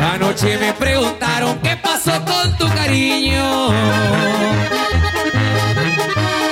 [0.00, 3.70] Anoche me preguntaron qué pasó con tu cariño.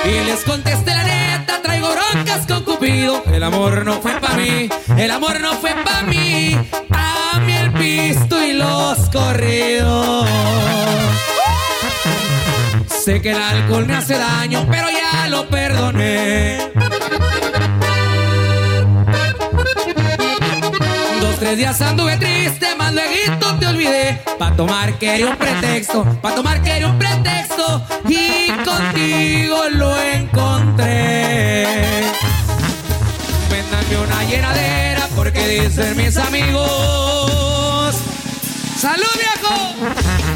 [0.05, 3.23] Y les contesté la neta, traigo broncas con Cupido.
[3.27, 6.57] El amor no fue para mí, el amor no fue para mí.
[6.91, 10.29] A mí el pisto y los corridos.
[13.05, 16.73] Sé que el alcohol me hace daño, pero ya lo perdoné.
[21.43, 24.23] Tres días anduve triste, más luego te olvidé.
[24.39, 27.85] Pa' tomar quería un pretexto, pa' tomar quería un pretexto.
[28.09, 31.67] Y contigo lo encontré.
[33.51, 37.97] Véndame una llenadera porque dicen mis amigos.
[38.79, 40.32] ¡Salud, viejo!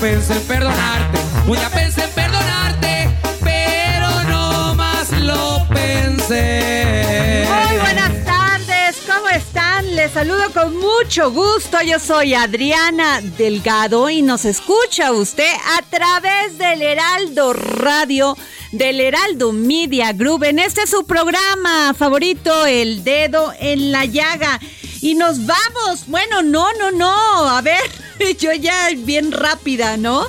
[0.00, 3.10] Pensé en perdonarte, un día pensé en perdonarte,
[3.42, 7.44] pero no más lo pensé.
[7.48, 9.96] Muy buenas tardes, ¿cómo están?
[9.96, 11.78] Les saludo con mucho gusto.
[11.84, 18.36] Yo soy Adriana Delgado y nos escucha usted a través del Heraldo Radio,
[18.70, 20.44] del Heraldo Media Group.
[20.44, 24.60] En este su programa favorito, El Dedo en la Llaga.
[25.00, 26.06] Y nos vamos.
[26.06, 27.48] Bueno, no, no, no.
[27.48, 27.80] A ver,
[28.38, 30.26] yo ya bien rápida, ¿no?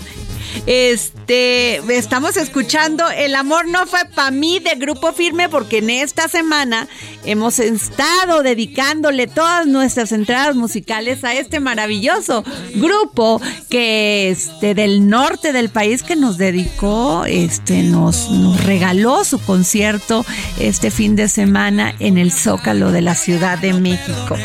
[0.65, 6.27] Este, estamos escuchando El amor no fue para mí de Grupo Firme porque en esta
[6.27, 6.87] semana
[7.23, 12.43] hemos estado dedicándole todas nuestras entradas musicales a este maravilloso
[12.75, 18.29] grupo que este del norte del país que nos dedicó, este nos
[18.63, 20.25] regaló su concierto
[20.59, 24.35] este fin de semana en el Zócalo de la Ciudad de México.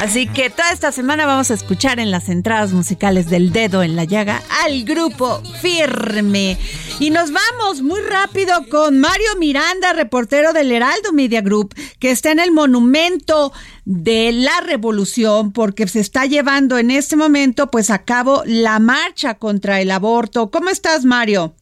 [0.00, 3.94] Así que toda esta semana vamos a escuchar en las entradas musicales del dedo en
[3.94, 6.31] la llaga al grupo firme.
[6.34, 12.32] Y nos vamos muy rápido con Mario Miranda, reportero del Heraldo Media Group, que está
[12.32, 13.52] en el monumento
[13.84, 19.34] de la revolución porque se está llevando en este momento pues a cabo la marcha
[19.34, 20.50] contra el aborto.
[20.50, 21.54] ¿Cómo estás, Mario?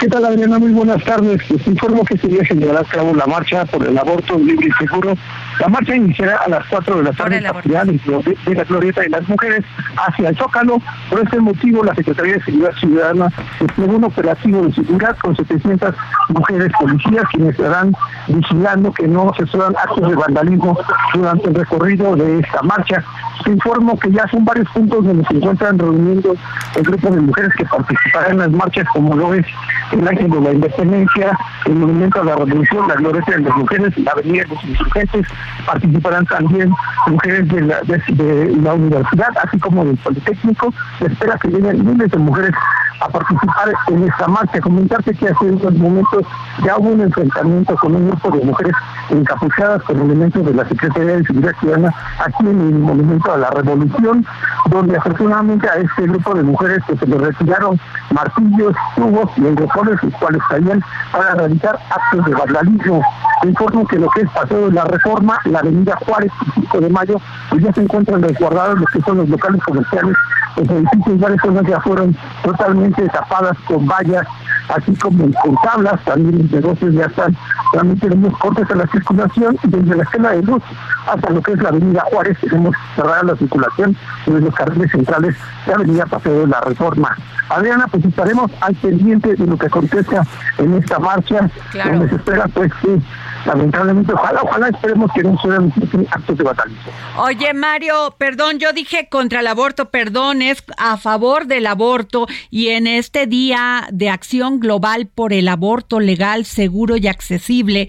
[0.00, 0.58] ¿Qué tal, Adriana?
[0.58, 1.38] Muy buenas tardes.
[1.50, 4.68] Les informo que este día se llevará a cabo la marcha por el aborto libre
[4.68, 5.16] y seguro.
[5.62, 9.10] La marcha iniciará a las 4 de la tarde en la de la Glorieta de
[9.10, 9.64] las Mujeres
[9.96, 10.82] hacia el Zócalo.
[11.08, 13.28] Por este motivo, la Secretaría de Seguridad Ciudadana
[13.60, 15.94] desplegó un operativo de seguridad con 700
[16.30, 17.92] mujeres policías quienes estarán
[18.26, 20.76] vigilando que no se suedan actos de vandalismo
[21.14, 23.04] durante el recorrido de esta marcha.
[23.44, 26.34] Te informo que ya son varios puntos donde se encuentran reuniendo
[26.74, 29.46] el grupo de mujeres que participarán en las marchas, como lo es
[29.92, 33.98] el Ángel de la Independencia, el Movimiento a la Revolución, la Glorieta de las Mujeres,
[33.98, 35.26] la Avenida de los Insurgentes.
[35.66, 36.72] Participarán también
[37.06, 40.72] mujeres de la, de, la universidad, así como del Politécnico.
[40.98, 42.52] Se espera que lleguen miles de mujeres
[43.00, 44.60] a participar en esta marcha.
[44.60, 46.24] Comentarte que hace unos momentos
[46.64, 48.74] ya hubo un enfrentamiento con un grupo de mujeres
[49.10, 51.94] encapuchadas con elementos de la Secretaría de Seguridad Ciudadana
[52.24, 54.24] aquí en el Monumento a la revolución,
[54.70, 57.78] donde afortunadamente a este grupo de mujeres que se le retiraron
[58.10, 63.02] martillos, tubos y engrosones, los cuales caían para realizar actos de vandalismo.
[63.44, 67.20] Informo que lo que es Paseo de la Reforma, la avenida Juárez, 5 de mayo,
[67.50, 70.16] pues ya se encuentran resguardados los que son los locales comerciales,
[70.56, 74.26] los edificios, varias zonas ya fueron totalmente tapadas con vallas,
[74.68, 77.36] así como con tablas, también los negocios ya están,
[77.72, 80.62] también tenemos cortes a la circulación desde la escena de luz
[81.06, 83.96] hasta lo que es la avenida Juárez, tenemos cerrada la circulación
[84.26, 85.36] desde los carriles centrales
[85.66, 87.16] de avenida Paseo de la Reforma.
[87.48, 90.24] Adriana, pues estaremos al pendiente de lo que acontezca
[90.58, 91.50] en esta marcha,
[91.84, 92.98] donde se espera pues que
[93.46, 95.72] lamentablemente, ojalá, ojalá esperemos que no sean
[96.10, 96.74] actos de batalla.
[97.18, 102.68] Oye, Mario, perdón, yo dije contra el aborto, perdón, es a favor del aborto y
[102.68, 107.88] en este día de acción global por el aborto legal, seguro y accesible,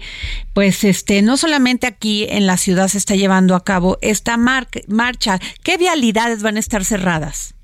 [0.52, 5.38] pues este, no solamente aquí en la ciudad se está llevando a cabo esta marcha,
[5.62, 7.54] ¿qué vialidades van a estar cerradas?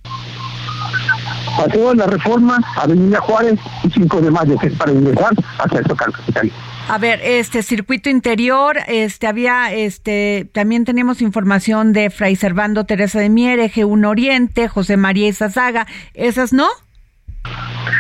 [1.57, 5.81] Paseo de la Reforma, Avenida Juárez y 5 de Mayo, que es para ingresar hacia
[5.81, 6.53] el Capital.
[6.91, 13.21] A ver, este circuito interior, este había, este, también tenemos información de Fray Servando Teresa
[13.21, 16.67] de Mier, Eje 1 Oriente, José María Izazaga, ¿esas no?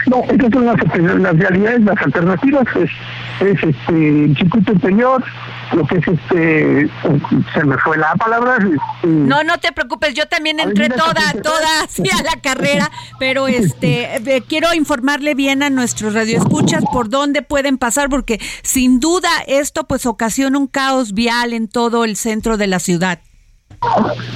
[0.08, 0.76] No, estas son las,
[1.20, 2.90] las realidades, las alternativas, es,
[3.46, 5.22] es este, el circuito interior,
[5.72, 6.90] lo que es este,
[7.54, 8.58] se me fue la palabra.
[9.02, 14.16] No, no te preocupes, yo también entré toda, toda así a la carrera, pero este,
[14.16, 19.84] eh, quiero informarle bien a nuestros radioescuchas por dónde pueden pasar, porque sin duda esto
[19.84, 23.20] pues ocasiona un caos vial en todo el centro de la ciudad.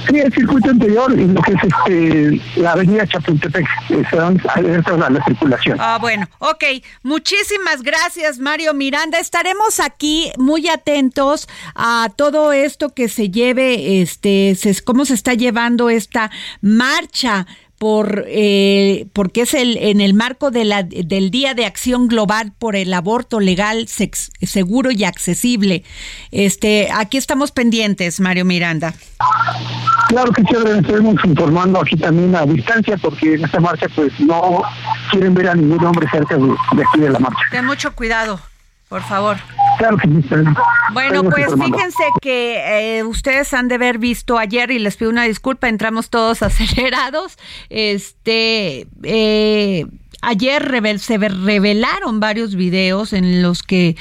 [0.07, 5.09] Sí, el circuito anterior y lo que es este, la avenida Chapultepec, se dan a
[5.09, 5.77] la circulación.
[5.79, 6.63] Ah, bueno, ok.
[7.03, 9.19] Muchísimas gracias, Mario Miranda.
[9.19, 15.89] Estaremos aquí muy atentos a todo esto que se lleve, este, cómo se está llevando
[15.89, 16.31] esta
[16.61, 17.45] marcha
[17.77, 22.53] por eh, porque es el en el marco de la, del Día de Acción Global
[22.57, 25.83] por el aborto legal, seguro y accesible.
[26.31, 28.93] Este, aquí estamos pendientes, Mario Miranda.
[30.07, 34.61] Claro que sí, estaremos informando aquí también a distancia porque en esta marcha pues no
[35.11, 37.39] quieren ver a ningún hombre cerca de, aquí de la marcha.
[37.51, 38.39] Ten mucho cuidado,
[38.89, 39.37] por favor.
[39.77, 40.51] Claro que sí.
[40.93, 45.23] Bueno, pues fíjense que eh, ustedes han de haber visto ayer y les pido una
[45.23, 47.37] disculpa, entramos todos acelerados.
[47.69, 49.85] Este, eh,
[50.21, 53.95] ayer se revelaron varios videos en los que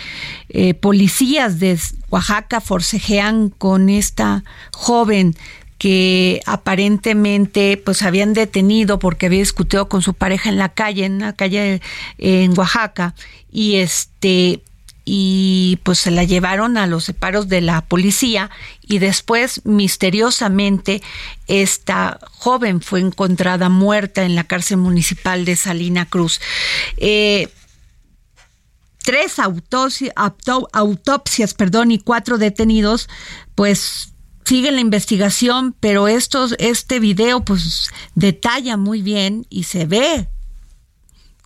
[0.48, 1.78] eh, policías de
[2.10, 5.34] Oaxaca forcejean con esta joven
[5.78, 11.18] que aparentemente pues habían detenido porque había discutido con su pareja en la calle, en
[11.18, 11.82] la calle
[12.18, 13.14] en Oaxaca
[13.50, 14.62] y este
[15.04, 18.50] y pues se la llevaron a los separos de la policía
[18.82, 21.02] y después misteriosamente
[21.46, 26.40] esta joven fue encontrada muerta en la cárcel municipal de Salina Cruz.
[26.96, 27.50] Eh,
[29.04, 33.10] tres autopsias, perdón, y cuatro detenidos,
[33.54, 34.14] pues
[34.44, 40.28] siguen la investigación, pero estos, este video pues detalla muy bien y se ve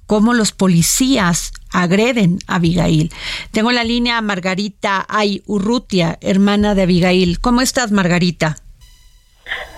[0.07, 3.13] cómo los policías agreden a Abigail.
[3.53, 7.41] Tengo la línea Margarita Ay Urrutia, hermana de Abigail.
[7.41, 8.57] ¿Cómo estás, Margarita?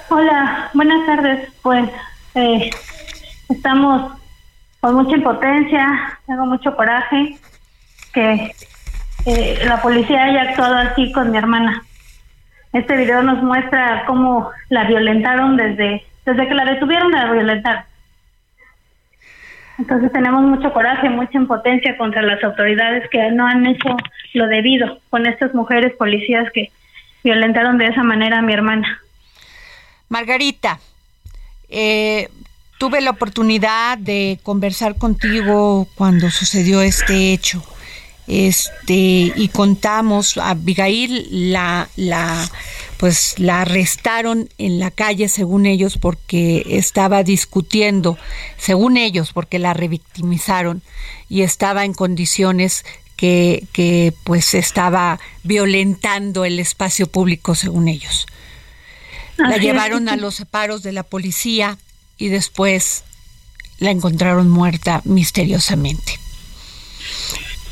[0.09, 1.49] Hola, buenas tardes.
[1.63, 1.89] Pues
[2.35, 2.71] eh,
[3.49, 4.13] estamos
[4.81, 7.39] con mucha impotencia, tengo mucho coraje
[8.13, 8.53] que
[9.27, 11.85] eh, la policía haya actuado así con mi hermana.
[12.73, 17.83] Este video nos muestra cómo la violentaron desde, desde que la detuvieron, la violentaron.
[19.81, 23.97] Entonces tenemos mucho coraje, mucha impotencia contra las autoridades que no han hecho
[24.35, 26.71] lo debido con estas mujeres policías que
[27.25, 29.01] violentaron de esa manera a mi hermana.
[30.11, 30.79] Margarita,
[31.71, 32.29] eh,
[32.77, 37.63] tuve la oportunidad de conversar contigo cuando sucedió este hecho.
[38.27, 42.47] Este, y contamos, a Abigail la, la
[43.01, 48.19] pues la arrestaron en la calle, según ellos, porque estaba discutiendo,
[48.59, 50.83] según ellos, porque la revictimizaron
[51.31, 52.85] y estaba en condiciones
[53.17, 58.27] que, que pues estaba violentando el espacio público, según ellos.
[59.39, 61.79] La llevaron a los separos de la policía
[62.19, 63.05] y después
[63.79, 66.19] la encontraron muerta misteriosamente.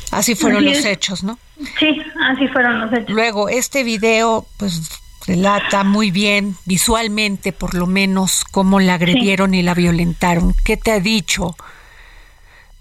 [0.09, 1.37] Así fueron los hechos, ¿no?
[1.77, 3.11] Sí, así fueron los hechos.
[3.11, 4.89] Luego, este video, pues
[5.29, 10.55] relata muy bien, visualmente por lo menos, cómo la agredieron y la violentaron.
[10.65, 11.55] ¿Qué te ha dicho?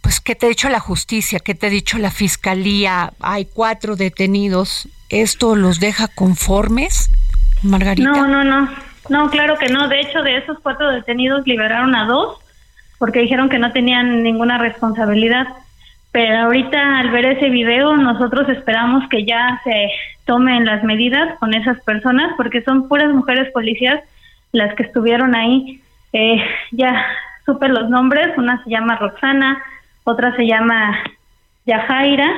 [0.00, 1.40] Pues, ¿qué te ha dicho la justicia?
[1.40, 3.12] ¿Qué te ha dicho la fiscalía?
[3.20, 4.88] Hay cuatro detenidos.
[5.10, 7.10] ¿Esto los deja conformes,
[7.62, 8.10] Margarita?
[8.10, 8.70] No, no, no.
[9.10, 9.88] No, claro que no.
[9.88, 12.38] De hecho, de esos cuatro detenidos liberaron a dos
[12.98, 15.46] porque dijeron que no tenían ninguna responsabilidad.
[16.12, 19.90] Pero ahorita al ver ese video nosotros esperamos que ya se
[20.24, 24.00] tomen las medidas con esas personas porque son puras mujeres policías
[24.52, 25.82] las que estuvieron ahí.
[26.12, 27.04] Eh, ya
[27.44, 29.62] supe los nombres, una se llama Roxana,
[30.04, 30.98] otra se llama
[31.66, 32.30] Yajaira,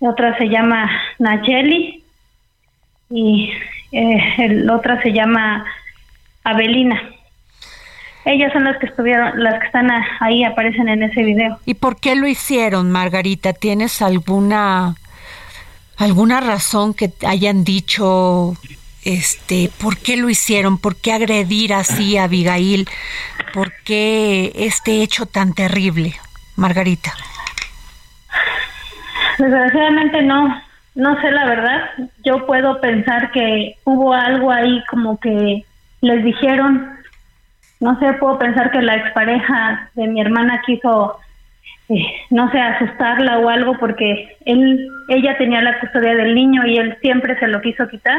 [0.00, 0.88] otra se llama
[1.18, 2.04] Nacheli
[3.10, 3.50] y
[3.92, 5.64] eh, el otra se llama
[6.44, 7.02] Abelina.
[8.26, 9.88] Ellas son las que estuvieron, las que están
[10.20, 11.60] ahí, aparecen en ese video.
[11.64, 13.52] ¿Y por qué lo hicieron, Margarita?
[13.52, 14.96] ¿Tienes alguna
[15.96, 18.54] alguna razón que hayan dicho
[19.04, 20.78] este, ¿por qué lo hicieron?
[20.78, 22.88] ¿Por qué agredir así a Abigail?
[23.54, 26.14] ¿Por qué este hecho tan terrible,
[26.56, 27.12] Margarita?
[29.38, 30.60] Desgraciadamente no,
[30.96, 31.80] no sé la verdad.
[32.24, 35.64] Yo puedo pensar que hubo algo ahí como que
[36.00, 36.95] les dijeron
[37.80, 41.18] no sé, puedo pensar que la expareja de mi hermana quiso,
[41.88, 46.78] eh, no sé, asustarla o algo porque él, ella tenía la custodia del niño y
[46.78, 48.18] él siempre se lo quiso quitar.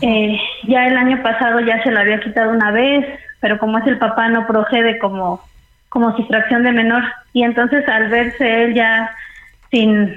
[0.00, 3.06] Eh, ya el año pasado ya se lo había quitado una vez,
[3.40, 5.40] pero como es el papá no procede como,
[5.88, 9.10] como sustracción de menor y entonces al verse él ya
[9.70, 10.16] sin,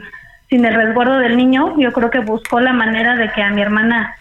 [0.49, 3.61] sin el resguardo del niño, yo creo que buscó la manera de que a mi
[3.61, 4.15] hermana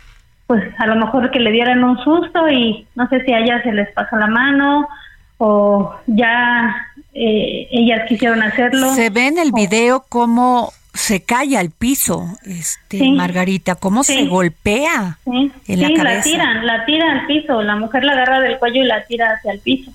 [0.49, 3.63] pues a lo mejor que le dieran un susto y no sé si a ella
[3.63, 4.89] se les pasó la mano
[5.37, 8.95] o ya eh, ellas quisieron hacerlo.
[8.95, 15.19] Se ve en el video cómo se cae al piso, este Margarita, cómo se golpea
[15.27, 15.53] sí.
[15.69, 16.17] en la cabeza.
[16.17, 19.35] la tiran, la tira al piso, la mujer la agarra del cuello y la tira
[19.35, 19.93] hacia el piso.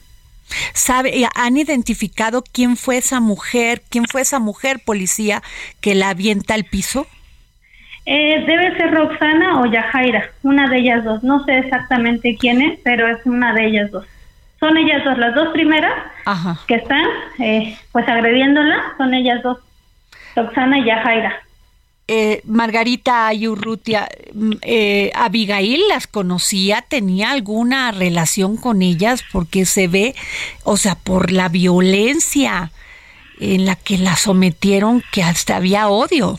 [0.74, 5.42] ¿Sabe, han identificado quién fue esa mujer, quién fue esa mujer policía
[5.82, 7.08] que la avienta al piso?
[8.06, 11.24] Eh, debe ser Roxana o Yajaira, una de ellas dos.
[11.24, 14.06] No sé exactamente quién es, pero es una de ellas dos.
[14.60, 15.94] Son ellas dos, las dos primeras
[16.68, 17.06] que están
[17.40, 19.58] eh, pues agrediéndola, son ellas dos,
[20.36, 21.44] Roxana y Yajaira.
[22.10, 29.88] Eh, Margarita Ayurrutia, mm, eh, Abigail las conocía, tenía alguna relación con ellas porque se
[29.88, 30.14] ve,
[30.64, 32.72] o sea, por la violencia
[33.40, 36.38] en la que la sometieron que hasta había odio.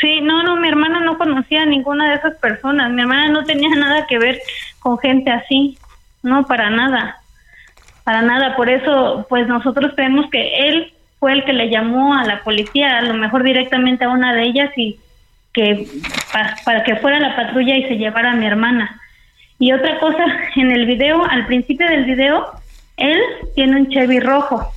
[0.00, 2.90] Sí, no, no, mi hermana no conocía a ninguna de esas personas.
[2.92, 4.40] Mi hermana no tenía nada que ver
[4.80, 5.78] con gente así.
[6.22, 7.16] No, para nada.
[8.04, 8.56] Para nada.
[8.56, 12.98] Por eso, pues nosotros creemos que él fue el que le llamó a la policía,
[12.98, 14.98] a lo mejor directamente a una de ellas y
[15.54, 15.88] que
[16.64, 19.00] para, que fuera la patrulla y se llevara a mi hermana.
[19.58, 20.24] Y otra cosa,
[20.56, 22.46] en el video, al principio del video,
[22.98, 23.18] él
[23.54, 24.70] tiene un Chevy rojo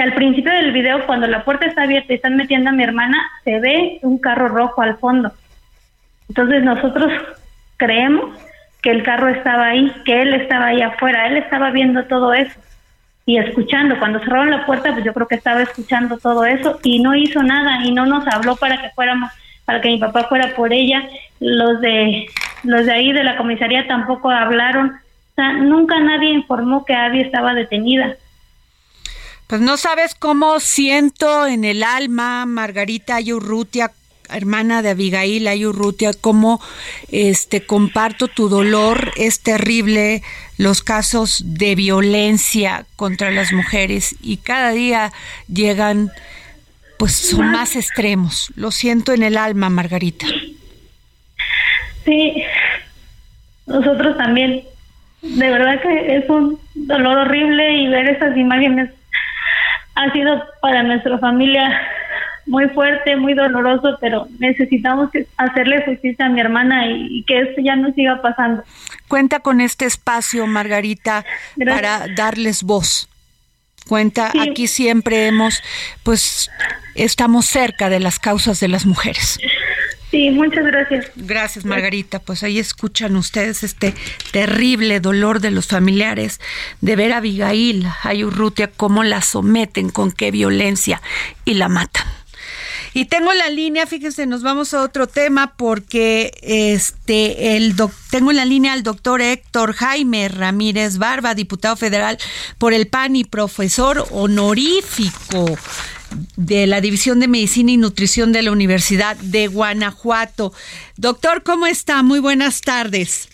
[0.00, 3.18] al principio del video, cuando la puerta está abierta y están metiendo a mi hermana,
[3.44, 5.32] se ve un carro rojo al fondo.
[6.28, 7.12] Entonces nosotros
[7.76, 8.38] creemos
[8.80, 12.58] que el carro estaba ahí, que él estaba ahí afuera, él estaba viendo todo eso
[13.26, 13.98] y escuchando.
[13.98, 17.42] Cuando cerraron la puerta, pues yo creo que estaba escuchando todo eso y no hizo
[17.42, 19.30] nada y no nos habló para que fuéramos,
[19.64, 21.08] para que mi papá fuera por ella.
[21.40, 22.26] Los de
[22.64, 24.88] los de ahí de la comisaría tampoco hablaron.
[24.88, 28.16] O sea, nunca nadie informó que Abby estaba detenida.
[29.52, 33.90] Pues no sabes cómo siento en el alma, Margarita Ayurrutia,
[34.30, 36.58] hermana de Abigail Ayurrutia, cómo
[37.10, 40.22] este comparto tu dolor, es terrible
[40.56, 45.12] los casos de violencia contra las mujeres y cada día
[45.52, 46.10] llegan
[46.98, 48.50] pues son más extremos.
[48.56, 50.24] Lo siento en el alma, Margarita.
[52.06, 52.42] Sí.
[53.66, 54.62] Nosotros también.
[55.20, 58.88] De verdad que es un dolor horrible y ver esas imágenes
[59.94, 61.80] ha sido para nuestra familia
[62.46, 67.76] muy fuerte, muy doloroso, pero necesitamos hacerle justicia a mi hermana y, que esto ya
[67.76, 68.64] no siga pasando.
[69.08, 71.24] Cuenta con este espacio, Margarita,
[71.64, 73.08] para darles voz.
[73.88, 75.62] Cuenta, aquí siempre hemos,
[76.02, 76.50] pues,
[76.94, 79.38] estamos cerca de las causas de las mujeres.
[80.10, 81.06] Sí, muchas gracias.
[81.16, 82.18] Gracias, Margarita.
[82.18, 83.94] Pues ahí escuchan ustedes este
[84.30, 86.40] terrible dolor de los familiares
[86.80, 91.00] de ver a Abigail, a Urrutia, cómo la someten, con qué violencia
[91.44, 92.06] y la matan.
[92.94, 97.74] Y tengo la línea, fíjense, nos vamos a otro tema porque este el
[98.10, 102.18] tengo en la línea al doctor Héctor Jaime Ramírez Barba, diputado federal
[102.58, 105.56] por el PAN y profesor honorífico
[106.36, 110.52] de la División de Medicina y Nutrición de la Universidad de Guanajuato.
[110.96, 112.02] Doctor, ¿cómo está?
[112.02, 113.28] Muy buenas tardes.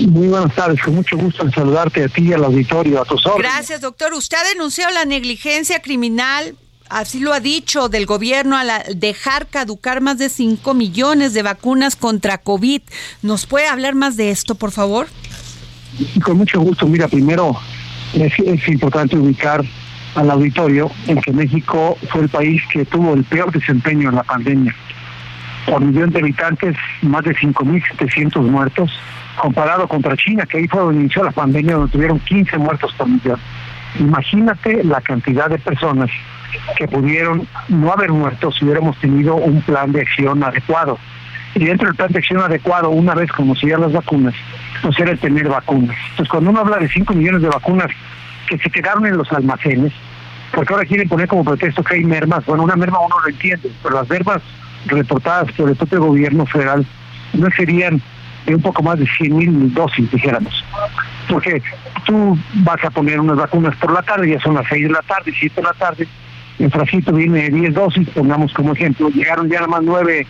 [0.00, 3.24] Muy buenas tardes, con mucho gusto en saludarte a ti y al auditorio, a tus
[3.26, 3.52] órdenes.
[3.52, 4.12] Gracias, doctor.
[4.12, 6.56] Usted ha denunciado la negligencia criminal
[6.88, 11.96] así lo ha dicho del gobierno, al dejar caducar más de 5 millones de vacunas
[11.96, 12.82] contra COVID.
[13.22, 15.08] ¿Nos puede hablar más de esto, por favor?
[16.24, 16.86] con mucho gusto.
[16.86, 17.56] Mira, primero
[18.14, 19.64] es, importante ubicar
[20.14, 24.22] al auditorio en que México fue el país que tuvo el peor desempeño en la
[24.22, 24.74] pandemia.
[25.66, 28.90] Por millón de habitantes, más de 5.700 muertos,
[29.40, 33.08] comparado contra China, que ahí fue donde inició la pandemia, donde tuvieron 15 muertos por
[33.08, 33.40] millón.
[33.98, 36.10] Imagínate la cantidad de personas
[36.76, 40.98] que pudieron no haber muerto si hubiéramos tenido un plan de acción adecuado.
[41.54, 44.34] Y dentro del plan de acción adecuado, una vez conocían las vacunas,
[44.82, 45.96] pues era el tener vacunas.
[46.10, 47.90] Entonces, cuando uno habla de 5 millones de vacunas
[48.48, 49.92] que se quedaron en los almacenes,
[50.52, 53.70] porque ahora quieren poner como pretexto que hay mermas, bueno, una merma uno lo entiende,
[53.82, 54.42] pero las mermas
[54.86, 56.86] reportadas por el propio gobierno federal
[57.32, 58.00] no serían
[58.46, 60.64] de un poco más de 100 mil dosis, dijéramos.
[61.28, 61.62] Porque
[62.04, 65.02] tú vas a poner unas vacunas por la tarde, ya son las 6 de la
[65.02, 66.06] tarde, 7 de la tarde,
[66.58, 70.26] el frasquito viene de 10 dosis, pongamos como ejemplo, llegaron ya nada más 9,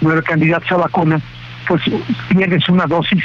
[0.00, 1.20] nueve candidatos a vacuna,
[1.66, 1.82] pues
[2.30, 3.22] pierdes una dosis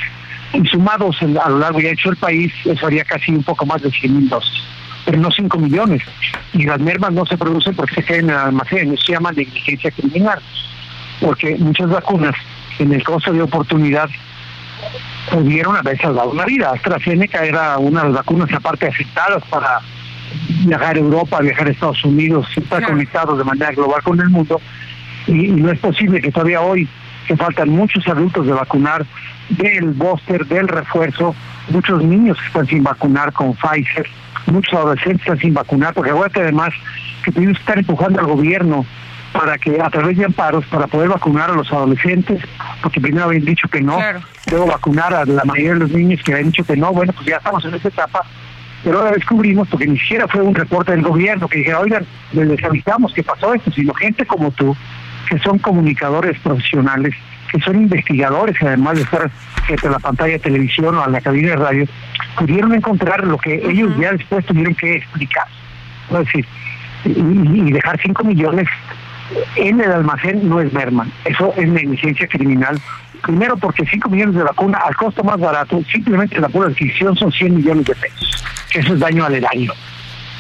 [0.54, 3.82] y sumados a lo largo y hecho el país, eso haría casi un poco más
[3.82, 4.64] de 100 mil dosis,
[5.06, 6.02] pero no 5 millones.
[6.54, 9.32] Y las mermas no se producen porque se quedan en el almacén, eso se llama
[9.32, 10.40] negligencia criminal,
[11.20, 12.36] porque muchas vacunas
[12.80, 14.10] en el costo de oportunidad
[15.32, 16.72] pudieron haber salvado una vida.
[16.72, 19.80] AstraZeneca era una de las vacunas aparte afectadas para
[20.66, 24.62] viajar a Europa, viajar a Estados Unidos, estar conectados de manera global con el mundo.
[25.28, 26.88] Y, y, no es posible que todavía hoy,
[27.28, 29.06] que faltan muchos adultos de vacunar,
[29.50, 31.36] del booster, del refuerzo,
[31.70, 34.08] muchos niños están sin vacunar con Pfizer,
[34.48, 36.74] muchos adolescentes están sin vacunar, porque acuérdate además
[37.24, 38.86] que tenemos que estar empujando al gobierno
[39.32, 42.42] para que a través de amparos, para poder vacunar a los adolescentes,
[42.82, 43.98] porque primero habían dicho que no,
[44.50, 47.26] luego vacunar a la mayoría de los niños que habían dicho que no, bueno, pues
[47.26, 48.24] ya estamos en esa etapa,
[48.84, 52.64] pero ahora descubrimos, porque ni siquiera fue un reporte del gobierno que dijera, oigan, les
[52.64, 54.76] avisamos que pasó esto, sino gente como tú,
[55.34, 57.16] que son comunicadores profesionales,
[57.52, 59.32] que son investigadores, además de estar
[59.66, 61.86] frente a la pantalla de televisión o a la cabina de radio,
[62.38, 65.48] pudieron encontrar lo que ellos ya después tuvieron que explicar.
[66.12, 66.46] Es decir,
[67.06, 68.68] y, dejar 5 millones
[69.56, 72.80] en el almacén no es merman, eso es negligencia criminal.
[73.24, 77.32] Primero porque 5 millones de vacuna al costo más barato, simplemente la pura adquisición son
[77.32, 79.74] 100 millones de pesos, que eso es daño al erario.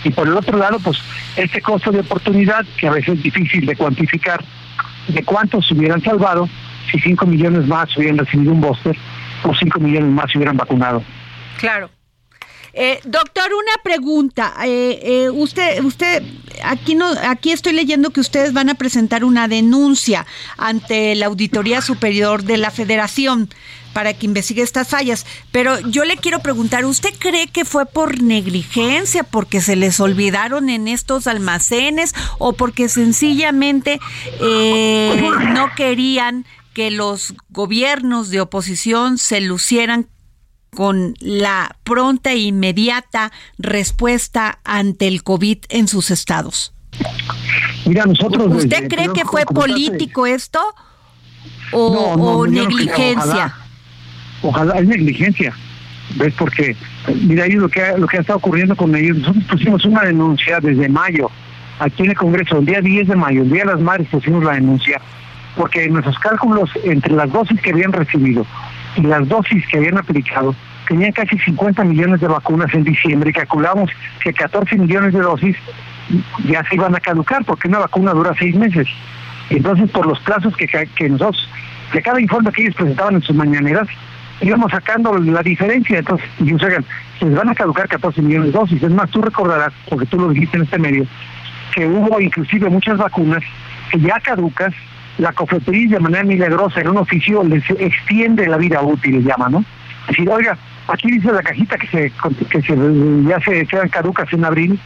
[0.04, 1.00] Y por el otro lado, pues
[1.36, 4.44] este costo de oportunidad, que a veces es difícil de cuantificar,
[5.08, 6.48] de cuántos se hubieran salvado,
[6.92, 8.96] si 5 millones más hubieran recibido un booster
[9.44, 11.04] o 5 millones más se hubieran vacunado.
[11.58, 11.90] Claro.
[12.74, 14.56] Eh, doctor, una pregunta.
[14.66, 16.24] Eh, eh, usted, usted,
[16.64, 20.26] aquí no, aquí estoy leyendo que ustedes van a presentar una denuncia
[20.58, 23.50] ante la Auditoría Superior de la Federación
[23.94, 25.28] para que investigue estas fallas.
[25.52, 30.70] Pero yo le quiero preguntar, ¿usted cree que fue por negligencia, porque se les olvidaron
[30.70, 34.00] en estos almacenes o porque sencillamente
[34.40, 40.08] no querían que los gobiernos de oposición se lucieran
[40.74, 46.74] con la pronta e inmediata respuesta ante el COVID en sus estados?
[47.86, 48.54] Mira, nosotros...
[48.54, 50.60] ¿Usted cree que fue político esto
[51.72, 53.56] o, negligencia?
[54.42, 55.54] ojalá, es negligencia.
[56.16, 56.34] ¿Ves?
[56.38, 56.76] Porque,
[57.22, 60.02] mira, ahí lo que, ha, lo que ha estado ocurriendo con ellos, nosotros pusimos una
[60.02, 61.32] denuncia desde mayo,
[61.80, 64.44] aquí en el Congreso, el día 10 de mayo, el día de las madres pusimos
[64.44, 65.02] la denuncia,
[65.56, 68.46] porque nuestros cálculos entre las dosis que habían recibido
[68.96, 70.56] y las dosis que habían aplicado,
[70.88, 73.90] tenían casi 50 millones de vacunas en diciembre y calculamos
[74.22, 75.56] que 14 millones de dosis
[76.46, 78.88] ya se iban a caducar porque una vacuna dura seis meses.
[79.50, 81.50] Entonces, por los plazos que, que nosotros,
[81.94, 83.88] de cada informe que ellos presentaban en sus mañaneras,
[84.42, 86.00] íbamos sacando la diferencia.
[86.00, 88.84] Entonces, y se les van a caducar 14 millones de dosis.
[88.84, 91.06] Es más, tú recordarás, porque tú lo dijiste en este medio,
[91.74, 93.44] que hubo inclusive muchas vacunas
[93.92, 94.74] que ya caducas
[95.18, 99.50] la COFEPRIS de manera milagrosa en un oficio les extiende la vida útil, le llama,
[99.50, 99.60] ¿no?
[100.02, 102.12] Es decir, oiga, aquí dice la cajita que se
[102.50, 102.76] que se
[103.28, 104.80] ya se quedan caducas en abril.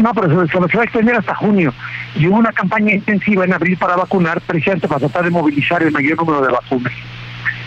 [0.00, 1.72] No, pero se, se, va a extender hasta junio.
[2.14, 5.92] Y hubo una campaña intensiva en abril para vacunar, precisamente para tratar de movilizar el
[5.92, 6.92] mayor número de vacunas.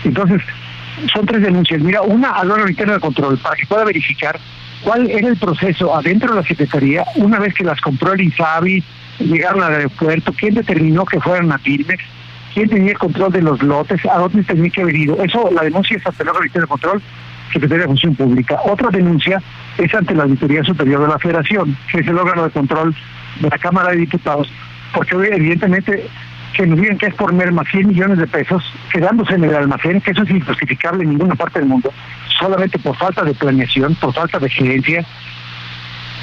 [0.04, 0.42] Entonces,
[1.14, 1.82] son tres denuncias.
[1.82, 4.40] Mira, una al órgano interno de control, para que pueda verificar
[4.84, 8.84] cuál era el proceso adentro de la Secretaría, una vez que las compró el INSABI,
[9.20, 12.04] llegaron al aeropuerto, quién determinó que fueran a Pilmex,
[12.54, 15.22] quién tenía el control de los lotes, a dónde tenía que haber ido.
[15.24, 17.02] Eso, la denuncia es ante la Auditoría de Control,
[17.52, 18.60] Secretaría de Función Pública.
[18.64, 19.42] Otra denuncia
[19.78, 22.96] es ante la Auditoría Superior de la Federación, que es el órgano de control
[23.40, 24.52] de la Cámara de Diputados,
[24.94, 26.08] porque evidentemente
[26.54, 30.02] que nos digan que es por merma 100 millones de pesos, quedándose en el almacén,
[30.02, 31.94] que eso es injustificable en ninguna parte del mundo,
[32.40, 35.06] solamente por falta de planeación, por falta de gerencia,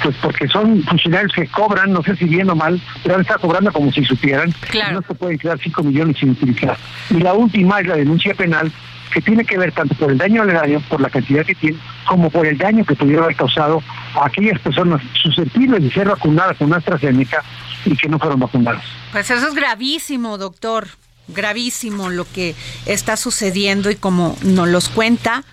[0.03, 3.37] pues porque son funcionarios que cobran, no sé si bien o mal, pero ahora está
[3.37, 4.51] cobrando como si supieran.
[4.69, 4.95] Claro.
[4.95, 6.77] No se pueden quedar 5 millones sin utilizar.
[7.09, 8.71] Y la última es la denuncia penal
[9.11, 11.77] que tiene que ver tanto por el daño al daño, por la cantidad que tiene,
[12.05, 13.81] como por el daño que pudiera haber causado
[14.13, 17.43] a aquellas personas susceptibles de ser vacunadas con AstraZeneca
[17.85, 18.83] y que no fueron vacunadas.
[19.11, 20.87] Pues eso es gravísimo, doctor,
[21.27, 22.55] gravísimo lo que
[22.85, 25.43] está sucediendo y como nos los cuenta,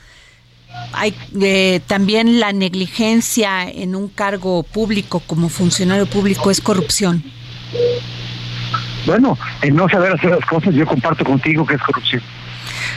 [0.92, 7.22] hay eh, también la negligencia en un cargo público como funcionario público es corrupción.
[9.06, 12.22] Bueno, en no saber hacer las cosas, yo comparto contigo que es corrupción.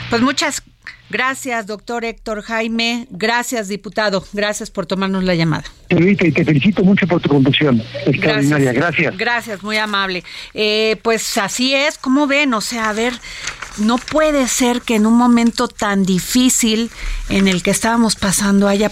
[0.08, 0.62] Pues muchas
[1.10, 3.06] gracias, doctor Héctor Jaime.
[3.10, 4.24] Gracias, diputado.
[4.32, 5.64] Gracias por tomarnos la llamada.
[5.90, 7.82] y te felicito mucho por tu conducción.
[8.06, 8.72] Extraordinaria.
[8.72, 9.16] Gracias.
[9.16, 10.24] Gracias, muy amable.
[10.54, 12.54] Eh, pues así es, como ven?
[12.54, 13.14] O sea, a ver,
[13.78, 16.90] no puede ser que en un momento tan difícil
[17.28, 18.90] en el que estábamos pasando haya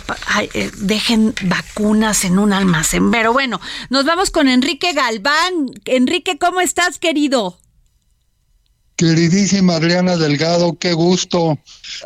[0.54, 3.10] eh, dejen vacunas en un almacén.
[3.10, 5.70] Pero bueno, nos vamos con Enrique Galván.
[5.84, 7.58] Enrique, ¿cómo estás, querido?
[8.96, 11.58] Queridísima Adriana Delgado, qué gusto.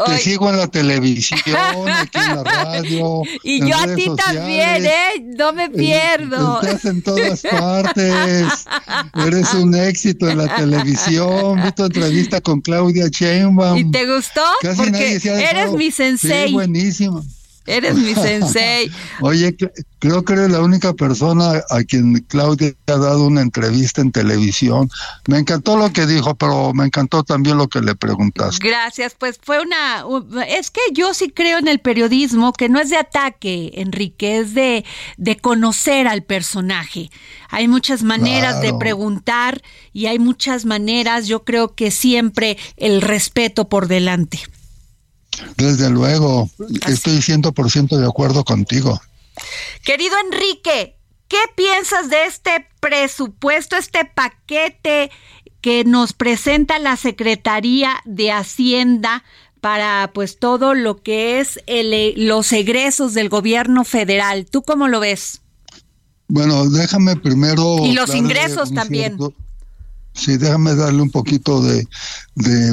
[0.06, 1.40] Te sigo en la televisión,
[1.88, 3.22] aquí en la radio.
[3.44, 5.24] Y yo a ti también, ¿eh?
[5.38, 6.60] No me pierdo.
[6.60, 8.66] Estás en todas partes.
[9.14, 11.62] Eres un éxito en la televisión.
[11.62, 13.78] Vi tu entrevista con Claudia Sheinbaum.
[13.78, 14.42] ¿Y te gustó?
[14.76, 16.48] Porque eres mi sensei.
[16.48, 17.24] Sí, buenísimo.
[17.66, 18.90] Eres mi sensei.
[19.20, 19.54] Oye,
[19.98, 24.90] creo que eres la única persona a quien Claudia ha dado una entrevista en televisión.
[25.28, 28.66] Me encantó lo que dijo, pero me encantó también lo que le preguntaste.
[28.66, 30.04] Gracias, pues fue una...
[30.48, 34.54] Es que yo sí creo en el periodismo, que no es de ataque, Enrique, es
[34.54, 34.84] de,
[35.18, 37.10] de conocer al personaje.
[37.50, 39.60] Hay muchas maneras de preguntar
[39.92, 44.40] y hay muchas maneras, yo creo que siempre el respeto por delante.
[45.56, 46.50] Desde luego,
[46.86, 49.00] estoy 100% de acuerdo contigo.
[49.84, 50.96] Querido Enrique,
[51.28, 55.10] ¿qué piensas de este presupuesto, este paquete
[55.60, 59.24] que nos presenta la Secretaría de Hacienda
[59.60, 64.46] para pues todo lo que es el, los egresos del gobierno federal?
[64.50, 65.42] ¿Tú cómo lo ves?
[66.28, 67.78] Bueno, déjame primero...
[67.84, 69.18] Y los ingresos también.
[70.20, 71.86] Sí, déjame darle un poquito de,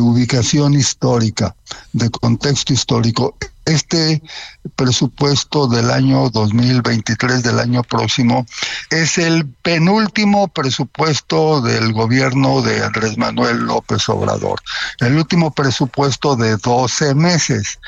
[0.02, 1.56] ubicación histórica,
[1.94, 3.38] de contexto histórico.
[3.64, 4.22] Este
[4.76, 8.46] presupuesto del año 2023, del año próximo,
[8.90, 14.62] es el penúltimo presupuesto del gobierno de Andrés Manuel López Obrador.
[15.00, 17.80] El último presupuesto de 12 meses,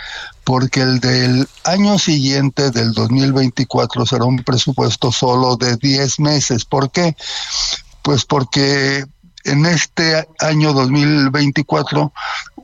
[0.45, 6.63] porque el del año siguiente, del 2024, será un presupuesto solo de 10 meses.
[6.63, 7.17] ¿Por qué?
[8.01, 9.05] Pues porque
[9.43, 12.11] en este año 2024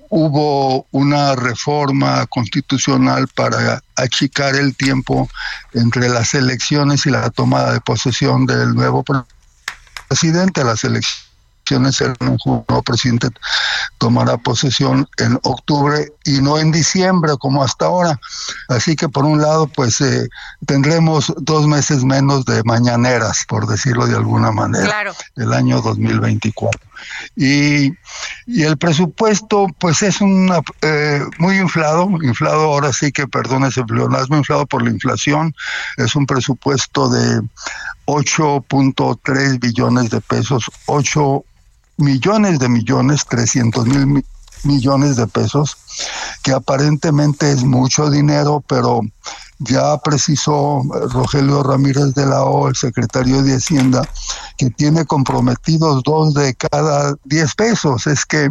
[0.10, 5.30] hubo una reforma constitucional para achicar el tiempo
[5.74, 9.04] entre las elecciones y la tomada de posesión del nuevo
[10.08, 10.64] presidente.
[10.64, 11.25] Las elecciones
[11.66, 13.30] elecciones el nuevo presidente
[13.98, 18.20] tomará posesión en octubre y no en diciembre como hasta ahora.
[18.70, 20.28] Así que por un lado, pues eh,
[20.66, 26.80] tendremos dos meses menos de mañaneras, por decirlo de alguna manera, el año 2024.
[27.36, 27.92] Y,
[28.48, 30.52] y el presupuesto, pues es un
[30.82, 35.54] eh, muy inflado, inflado ahora sí que, perdón ese pleonasmo, inflado por la inflación,
[35.98, 37.42] es un presupuesto de
[38.06, 41.44] 8.3 billones de pesos, 8
[41.98, 44.26] millones de millones, 300 mil
[44.64, 45.78] millones de pesos,
[46.44, 49.02] que aparentemente es mucho dinero, pero
[49.60, 50.82] ya precisó
[51.12, 54.02] Rogelio Ramírez de la O, el secretario de Hacienda,
[54.58, 58.08] que tiene comprometidos dos de cada diez pesos.
[58.08, 58.50] Es que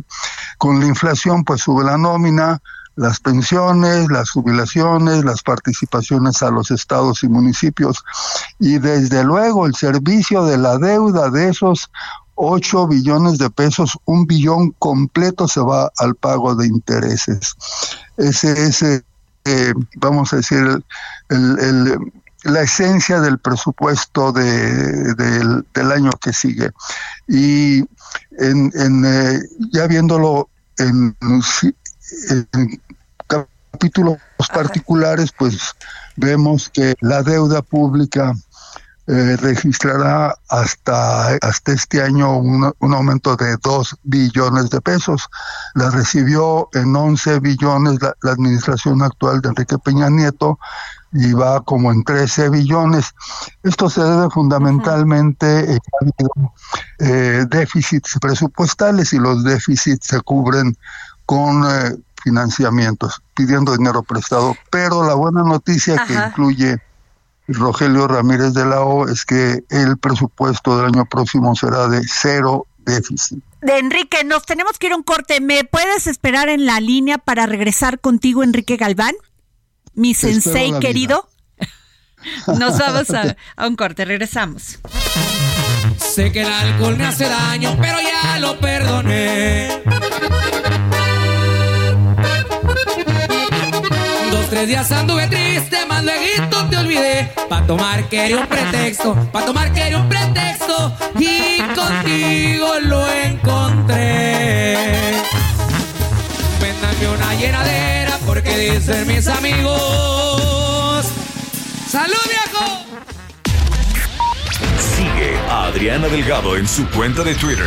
[0.59, 2.63] con la inflación pues sube la nómina,
[2.97, 8.05] las pensiones, las jubilaciones, las participaciones a los estados y municipios
[8.61, 11.91] y desde luego el servicio de la deuda de esos
[12.37, 17.55] 8 billones de pesos, un billón completo se va al pago de intereses.
[18.17, 20.83] Ese es, eh, vamos a decir,
[21.29, 21.99] el,
[22.45, 26.71] la esencia del presupuesto de, del, año que sigue.
[27.27, 27.79] Y
[28.39, 29.41] en, en eh,
[29.73, 31.17] ya viéndolo en,
[32.29, 32.81] en
[33.27, 34.19] capítulos
[34.53, 35.75] particulares, pues
[36.17, 38.35] vemos que la deuda pública
[39.07, 45.29] eh, registrará hasta, hasta este año un, aumento de 2 billones de pesos.
[45.75, 50.59] La recibió en 11 billones la, administración actual de Enrique Peña Nieto
[51.13, 53.15] y va como en 13 billones.
[53.63, 56.55] Esto se debe fundamentalmente a
[57.01, 60.79] eh, déficits presupuestales y los déficits se cubren
[61.27, 64.57] con eh, financiamientos, pidiendo dinero prestado.
[64.71, 66.81] Pero la buena noticia que incluye
[67.49, 72.67] Rogelio Ramírez de la O es que el presupuesto del año próximo será de cero
[72.79, 73.43] déficit.
[73.61, 75.41] De Enrique, nos tenemos que ir a un corte.
[75.41, 79.15] ¿Me puedes esperar en la línea para regresar contigo, Enrique Galván?
[79.95, 81.29] Mi sensei querido.
[82.59, 84.81] Nos vamos a, a, un corte, regresamos.
[85.99, 89.83] Sé que el alcohol me hace daño, pero ya lo perdoné.
[94.55, 97.33] Tres días anduve triste, más luego te olvidé.
[97.49, 100.97] Pa' tomar quería un pretexto, pa' tomar quería un pretexto.
[101.19, 104.77] Y contigo lo encontré.
[106.61, 111.07] Véndame una llenadera porque dicen mis amigos.
[111.91, 112.65] ¡Salud, viejo!
[114.79, 117.67] Sigue a Adriana Delgado en su cuenta de Twitter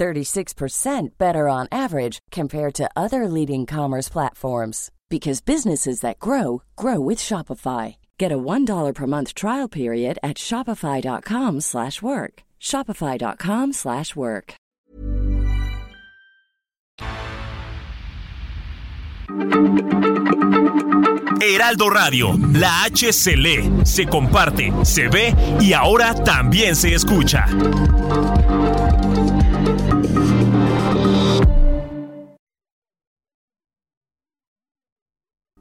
[0.00, 6.98] 36% better on average compared to other leading commerce platforms because businesses that grow grow
[6.98, 7.96] with Shopify.
[8.18, 12.42] Get a $1 per month trial period at shopify.com/work.
[12.58, 14.54] shopify.com/work.
[21.40, 27.46] Heraldo Radio, la H se lee, se comparte, se ve y ahora también se escucha.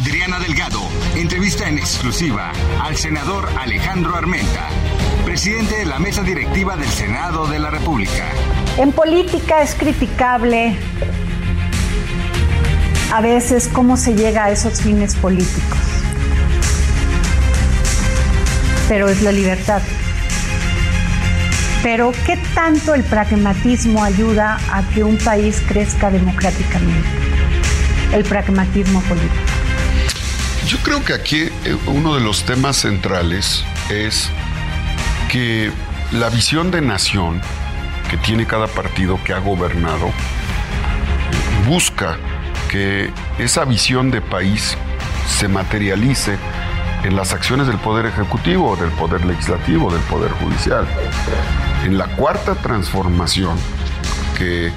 [0.00, 0.80] Adriana Delgado
[1.16, 4.68] entrevista en exclusiva al senador Alejandro Armenta,
[5.24, 8.24] presidente de la mesa directiva del Senado de la República.
[8.76, 10.76] En política es criticable
[13.12, 15.78] a veces cómo se llega a esos fines políticos,
[18.88, 19.82] pero es la libertad.
[21.82, 27.08] Pero ¿qué tanto el pragmatismo ayuda a que un país crezca democráticamente?
[28.12, 29.47] El pragmatismo político.
[30.68, 34.28] Yo creo que aquí eh, uno de los temas centrales es
[35.30, 35.72] que
[36.12, 37.40] la visión de nación
[38.10, 40.10] que tiene cada partido que ha gobernado
[41.66, 42.18] busca
[42.68, 44.76] que esa visión de país
[45.38, 46.36] se materialice
[47.02, 50.86] en las acciones del Poder Ejecutivo, del Poder Legislativo, del Poder Judicial.
[51.82, 53.56] En la cuarta transformación,
[54.36, 54.70] que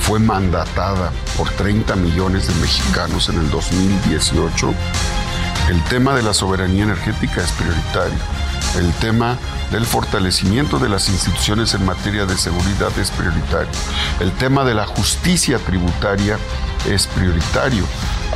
[0.00, 4.74] fue mandatada por 30 millones de mexicanos en el 2018,
[5.68, 8.18] el tema de la soberanía energética es prioritario.
[8.78, 9.36] El tema
[9.72, 13.72] del fortalecimiento de las instituciones en materia de seguridad es prioritario.
[14.20, 16.38] El tema de la justicia tributaria
[16.88, 17.84] es prioritario.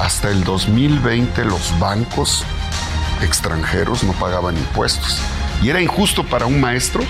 [0.00, 2.44] Hasta el 2020 los bancos
[3.22, 5.18] extranjeros no pagaban impuestos.
[5.62, 7.02] Y era injusto para un maestro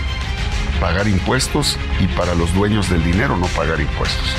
[0.80, 4.34] pagar impuestos y para los dueños del dinero no pagar impuestos.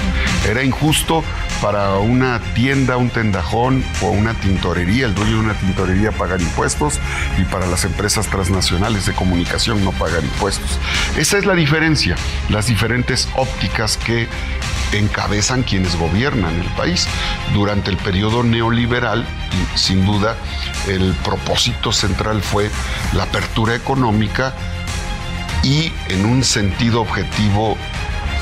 [0.50, 1.24] Era injusto
[1.62, 7.00] para una tienda, un tendajón o una tintorería, el dueño de una tintorería pagar impuestos
[7.38, 10.80] y para las empresas transnacionales de comunicación no pagar impuestos.
[11.18, 12.16] Esa es la diferencia,
[12.50, 14.28] las diferentes ópticas que
[14.94, 17.08] encabezan quienes gobiernan el país.
[17.54, 19.26] Durante el periodo neoliberal,
[19.76, 20.36] sin duda,
[20.88, 22.70] el propósito central fue
[23.14, 24.54] la apertura económica
[25.64, 27.78] y en un sentido objetivo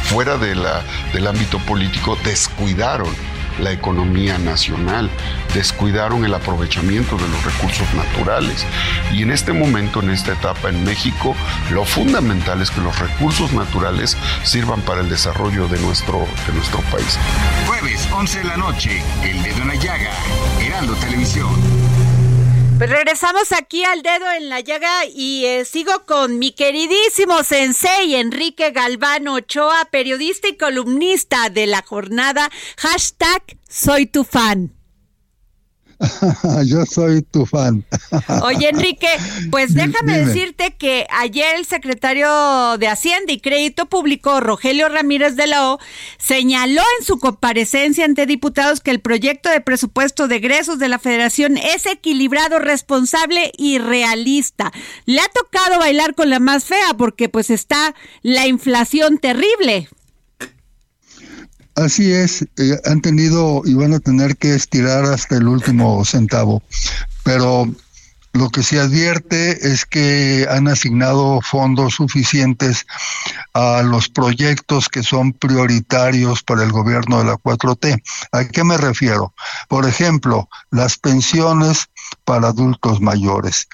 [0.03, 3.09] fuera de la, del ámbito político descuidaron
[3.59, 5.09] la economía nacional,
[5.53, 8.65] descuidaron el aprovechamiento de los recursos naturales.
[9.11, 11.35] Y en este momento, en esta etapa en México,
[11.71, 16.79] lo fundamental es que los recursos naturales sirvan para el desarrollo de nuestro, de nuestro
[16.83, 17.17] país.
[17.67, 20.11] Jueves, 11 de la noche, El Dedo en la Llaga,
[20.61, 21.88] Heraldo Televisión.
[22.79, 28.15] Pues regresamos aquí al dedo en la llaga y eh, sigo con mi queridísimo sensei
[28.15, 32.49] Enrique Galvano Ochoa, periodista y columnista de la jornada.
[32.77, 34.78] Hashtag soy tu fan.
[36.65, 37.85] Yo soy tu fan.
[38.43, 39.09] Oye, Enrique,
[39.51, 45.47] pues déjame decirte que ayer el secretario de Hacienda y Crédito Público, Rogelio Ramírez de
[45.47, 45.79] la O,
[46.17, 50.99] señaló en su comparecencia ante diputados que el proyecto de presupuesto de egresos de la
[50.99, 54.71] Federación es equilibrado, responsable y realista.
[55.05, 59.89] Le ha tocado bailar con la más fea porque pues está la inflación terrible.
[61.79, 66.61] Así es, eh, han tenido y van a tener que estirar hasta el último centavo,
[67.23, 67.67] pero
[68.33, 72.85] lo que se advierte es que han asignado fondos suficientes
[73.53, 78.03] a los proyectos que son prioritarios para el gobierno de la 4T.
[78.33, 79.33] ¿A qué me refiero?
[79.67, 81.87] Por ejemplo, las pensiones
[82.25, 83.67] para adultos mayores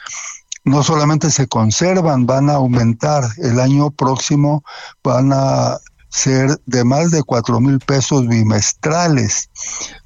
[0.63, 3.24] no solamente se conservan, van a aumentar.
[3.38, 4.63] El año próximo
[5.04, 5.78] van a
[6.15, 9.49] ser de más de cuatro mil pesos bimestrales.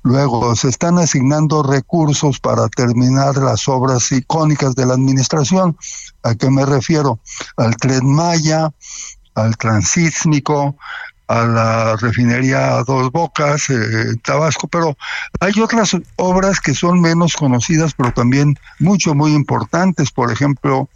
[0.01, 5.77] Luego se están asignando recursos para terminar las obras icónicas de la administración.
[6.23, 7.19] ¿A qué me refiero?
[7.57, 8.71] Al tren Maya,
[9.35, 10.75] al transísmico,
[11.27, 14.97] a la refinería Dos Bocas, eh, Tabasco, pero
[15.39, 20.09] hay otras obras que son menos conocidas, pero también mucho, muy importantes.
[20.09, 20.89] Por ejemplo,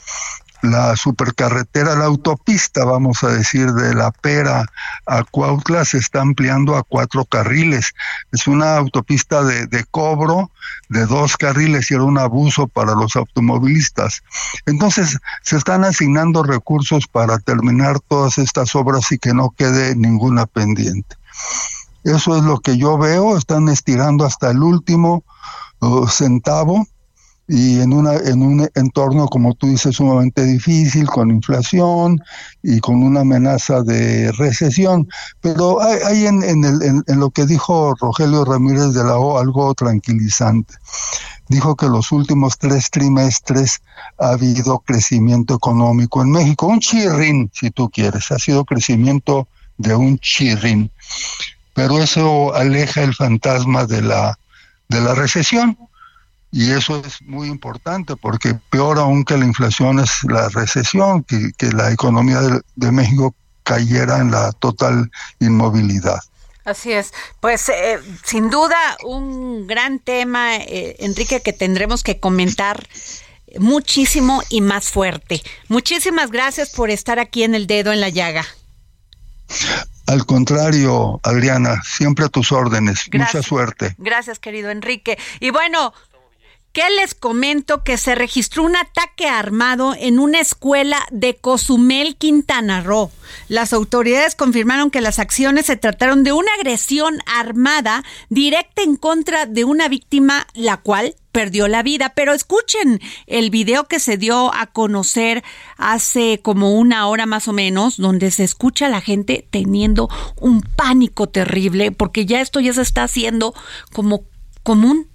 [0.63, 4.65] la supercarretera, la autopista, vamos a decir, de La Pera
[5.05, 7.93] a Cuautla se está ampliando a cuatro carriles.
[8.31, 10.51] Es una autopista de, cobro
[10.87, 14.23] de dos carriles y era un abuso para los automovilistas.
[14.65, 20.45] Entonces, se están asignando recursos para terminar todas estas obras y que no quede ninguna
[20.45, 21.17] pendiente.
[22.05, 25.25] Eso es lo que yo veo, están estirando hasta el último
[25.81, 26.87] uh, centavo
[27.47, 32.21] y en, una, en un entorno, como tú dices, sumamente difícil, con inflación
[32.61, 35.09] y con una amenaza de recesión.
[35.41, 39.73] Pero hay, en, en, el, en, lo que dijo Rogelio Ramírez de la O algo
[39.73, 40.73] tranquilizante.
[41.49, 43.81] Dijo que los últimos tres trimestres
[44.17, 49.93] ha habido crecimiento económico en México, un chirrín, si tú quieres, ha sido crecimiento de
[49.95, 50.89] un chirrín.
[51.73, 54.39] Pero eso aleja el fantasma de la,
[54.87, 55.77] de la recesión
[56.53, 61.51] y eso es muy importante porque peor aún que la inflación es la recesión, que,
[61.71, 62.39] la economía
[62.75, 66.19] de, México cayera en la total inmovilidad.
[66.63, 67.11] Así es.
[67.39, 72.87] Pues eh, sin duda un gran tema, eh, Enrique, que tendremos que comentar
[73.57, 75.41] muchísimo y más fuerte.
[75.69, 78.45] Muchísimas gracias por estar aquí en el dedo en la llaga.
[80.05, 83.09] Al contrario, Adriana, siempre a tus órdenes.
[83.11, 83.95] Mucha suerte.
[83.97, 85.17] Gracias, querido Enrique.
[85.39, 85.93] Y bueno,
[86.73, 87.83] ¿Qué les comento?
[87.83, 93.11] Que se registró un ataque armado en una escuela de Cozumel, Quintana Roo.
[93.47, 99.45] Las autoridades confirmaron que las acciones se trataron de una agresión armada directa en contra
[99.45, 102.13] de una víctima, la cual perdió la vida.
[102.15, 105.43] Pero escuchen el video que se dio a conocer
[105.77, 110.09] hace como una hora más o menos, donde se escucha a la gente teniendo
[110.41, 113.53] un pánico terrible, porque ya esto ya se está haciendo
[113.91, 114.23] como
[114.63, 115.07] común.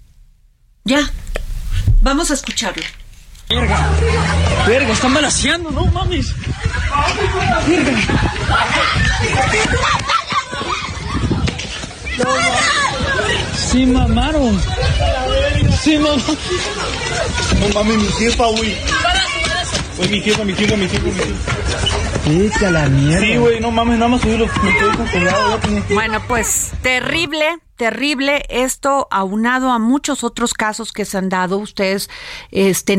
[0.85, 1.11] Ya,
[2.01, 2.83] Vamos a escucharlo.
[3.49, 3.89] Verga,
[4.67, 6.33] verga, están balaseando, no mames.
[7.67, 7.99] Verga.
[13.71, 14.61] Sí, mamaron.
[15.81, 16.37] Sí, mamaron.
[17.59, 18.77] No mames, mi jefa, güey.
[19.97, 22.67] Fue mi jefa, mi jefa, mi jefa, mi jefa.
[22.67, 23.25] a la mierda.
[23.25, 24.47] Sí, güey, no mames, nada más subirlo.
[24.63, 25.59] Me quedé congelado.
[25.89, 31.57] Bueno, pues, terrible terrible esto aunado a muchos otros casos que se han dado.
[31.57, 32.09] Ustedes,
[32.51, 32.97] este,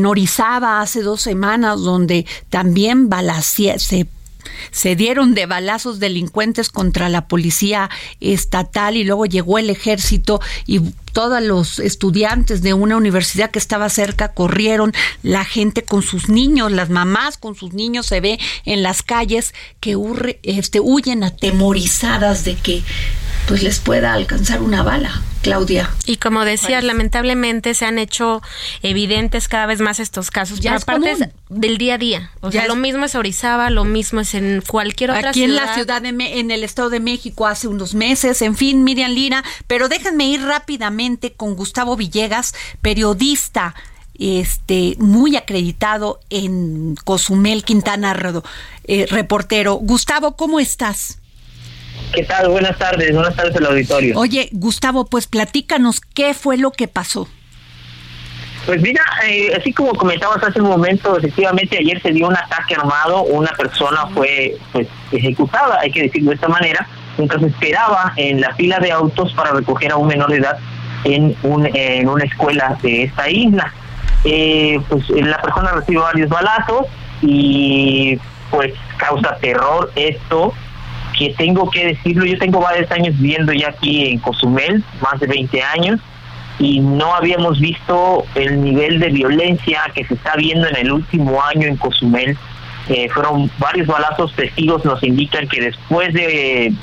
[0.81, 3.07] hace dos semanas, donde también
[3.77, 4.07] se
[4.71, 7.89] se dieron de balazos delincuentes contra la policía
[8.19, 10.79] estatal y luego llegó el ejército y
[11.13, 14.93] todos los estudiantes de una universidad que estaba cerca corrieron,
[15.23, 19.53] la gente con sus niños, las mamás con sus niños se ve en las calles
[19.79, 19.97] que
[20.43, 22.81] este, huyen atemorizadas de que
[23.51, 25.21] pues les pueda alcanzar una bala.
[25.41, 25.89] Claudia.
[26.05, 28.41] Y como decías, lamentablemente se han hecho
[28.81, 32.31] evidentes cada vez más estos casos, Ya pero aparte es del día a día.
[32.39, 35.41] O Ya sea, es- lo mismo es Orizaba, lo mismo es en cualquier otra Aquí
[35.43, 35.49] ciudad.
[35.49, 38.85] en la ciudad de Me- en el Estado de México hace unos meses, en fin,
[38.85, 43.75] Miriam Lira, pero déjenme ir rápidamente con Gustavo Villegas, periodista
[44.17, 48.43] este muy acreditado en Cozumel, Quintana Roo,
[48.85, 49.73] eh, reportero.
[49.75, 51.17] Gustavo, ¿cómo estás?
[52.13, 52.49] ¿Qué tal?
[52.49, 54.17] Buenas tardes, buenas tardes al auditorio.
[54.17, 57.27] Oye, Gustavo, pues platícanos qué fue lo que pasó.
[58.65, 62.75] Pues mira, eh, así como comentabas hace un momento, efectivamente ayer se dio un ataque
[62.75, 66.87] armado, una persona fue pues ejecutada, hay que decirlo de esta manera,
[67.17, 70.59] mientras esperaba en la fila de autos para recoger a un menor de edad
[71.05, 73.73] en, un, en una escuela de esta isla.
[74.23, 76.85] Eh, pues eh, la persona recibió varios balazos
[77.23, 78.19] y
[78.51, 80.53] pues causa terror esto
[81.21, 85.27] que tengo que decirlo, yo tengo varios años viviendo ya aquí en Cozumel, más de
[85.27, 85.99] 20 años,
[86.57, 91.39] y no habíamos visto el nivel de violencia que se está viendo en el último
[91.43, 92.35] año en Cozumel.
[92.89, 96.73] Eh, fueron varios balazos, testigos nos indican que después de,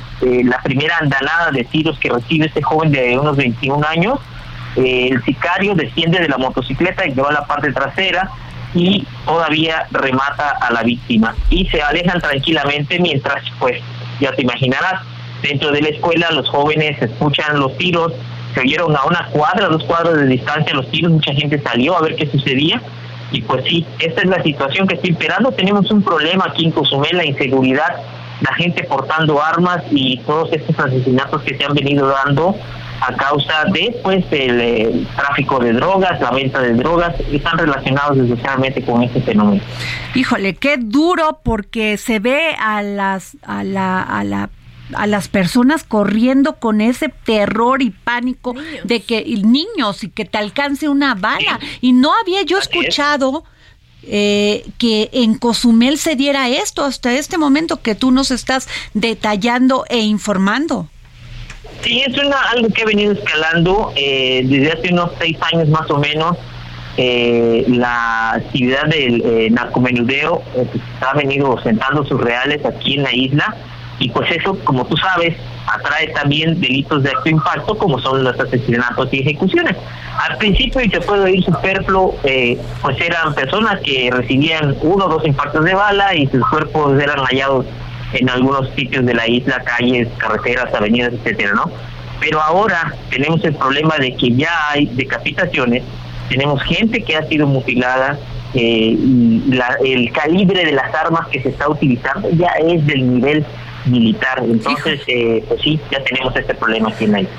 [0.45, 4.21] la primera andanada de tiros que recibe este joven de unos 21 años,
[4.77, 8.31] eh, el sicario desciende de la motocicleta y lleva la parte trasera
[8.73, 13.83] y todavía remata a la víctima y se alejan tranquilamente mientras pues
[14.21, 15.03] ya te imaginarás
[15.43, 18.13] dentro de la escuela los jóvenes escuchan los tiros
[18.55, 22.03] se oyeron a una cuadra dos cuadras de distancia los tiros mucha gente salió a
[22.03, 22.81] ver qué sucedía.
[23.31, 25.53] Y pues sí esta es la situación que está imperando.
[25.53, 28.03] Tenemos un problema aquí en Cozumel la inseguridad
[28.41, 32.55] la gente portando armas y todos estos asesinatos que se han venido dando
[33.01, 38.19] a causa de pues el, eh, tráfico de drogas, la venta de drogas, están relacionados
[38.19, 39.63] desgraciadamente con este fenómeno.
[40.15, 44.51] Híjole, qué duro porque se ve a las a la a la
[44.95, 50.25] a las personas corriendo con ese terror y pánico de que y niños y que
[50.25, 53.45] te alcance una bala y no había yo escuchado
[54.03, 59.85] eh, que en Cozumel se diera esto hasta este momento que tú nos estás detallando
[59.89, 60.89] e informando.
[61.83, 65.91] Sí, es una, algo que ha venido escalando eh, desde hace unos seis años más
[65.91, 66.37] o menos.
[67.01, 73.05] eh, la actividad del eh, narcomenudeo eh, pues, ha venido sentando sus reales aquí en
[73.05, 73.57] la isla
[74.01, 78.39] y pues eso, como tú sabes, atrae también delitos de alto impacto como son los
[78.39, 79.77] asesinatos y ejecuciones.
[80.29, 85.09] Al principio, y te puedo ir superfluo, eh, pues eran personas que recibían uno o
[85.09, 87.65] dos impactos de bala y sus cuerpos eran hallados
[88.13, 91.71] en algunos sitios de la isla, calles, carreteras, avenidas, etcétera, ¿no?
[92.21, 95.83] Pero ahora tenemos el problema de que ya hay decapitaciones,
[96.29, 98.19] tenemos gente que ha sido mutilada,
[98.55, 98.97] eh,
[99.51, 103.45] la- el calibre de las armas que se está utilizando ya es del nivel
[103.87, 104.43] militar.
[104.43, 107.33] Entonces, eh, pues sí, ya tenemos este problema aquí en la isla.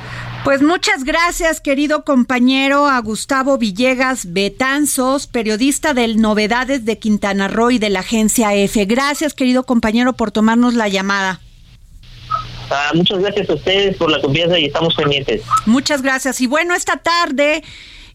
[0.44, 7.72] Pues muchas gracias, querido compañero, a Gustavo Villegas Betanzos, periodista del Novedades de Quintana Roo
[7.72, 8.86] y de la agencia F.
[8.86, 11.42] Gracias, querido compañero, por tomarnos la llamada.
[12.72, 15.42] Ah, muchas gracias a ustedes por la confianza y estamos pendientes.
[15.66, 16.40] Muchas gracias.
[16.40, 17.62] Y bueno, esta tarde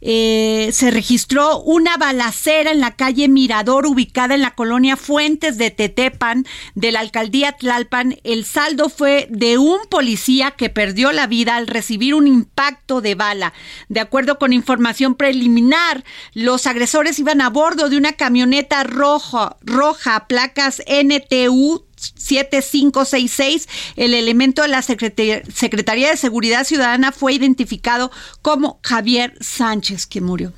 [0.07, 5.71] eh, se registró una balacera en la calle Mirador, ubicada en la colonia Fuentes de
[5.71, 6.45] Tetepan,
[6.75, 8.17] de la alcaldía Tlalpan.
[8.23, 13.15] El saldo fue de un policía que perdió la vida al recibir un impacto de
[13.15, 13.55] bala.
[13.89, 20.27] De acuerdo con información preliminar, los agresores iban a bordo de una camioneta roja, roja,
[20.29, 21.83] placas NTU
[22.17, 28.11] 7566, el elemento de la Secretaría, Secretaría de Seguridad Ciudadana fue identificado
[28.43, 30.53] como Javier Sánchez, que murió.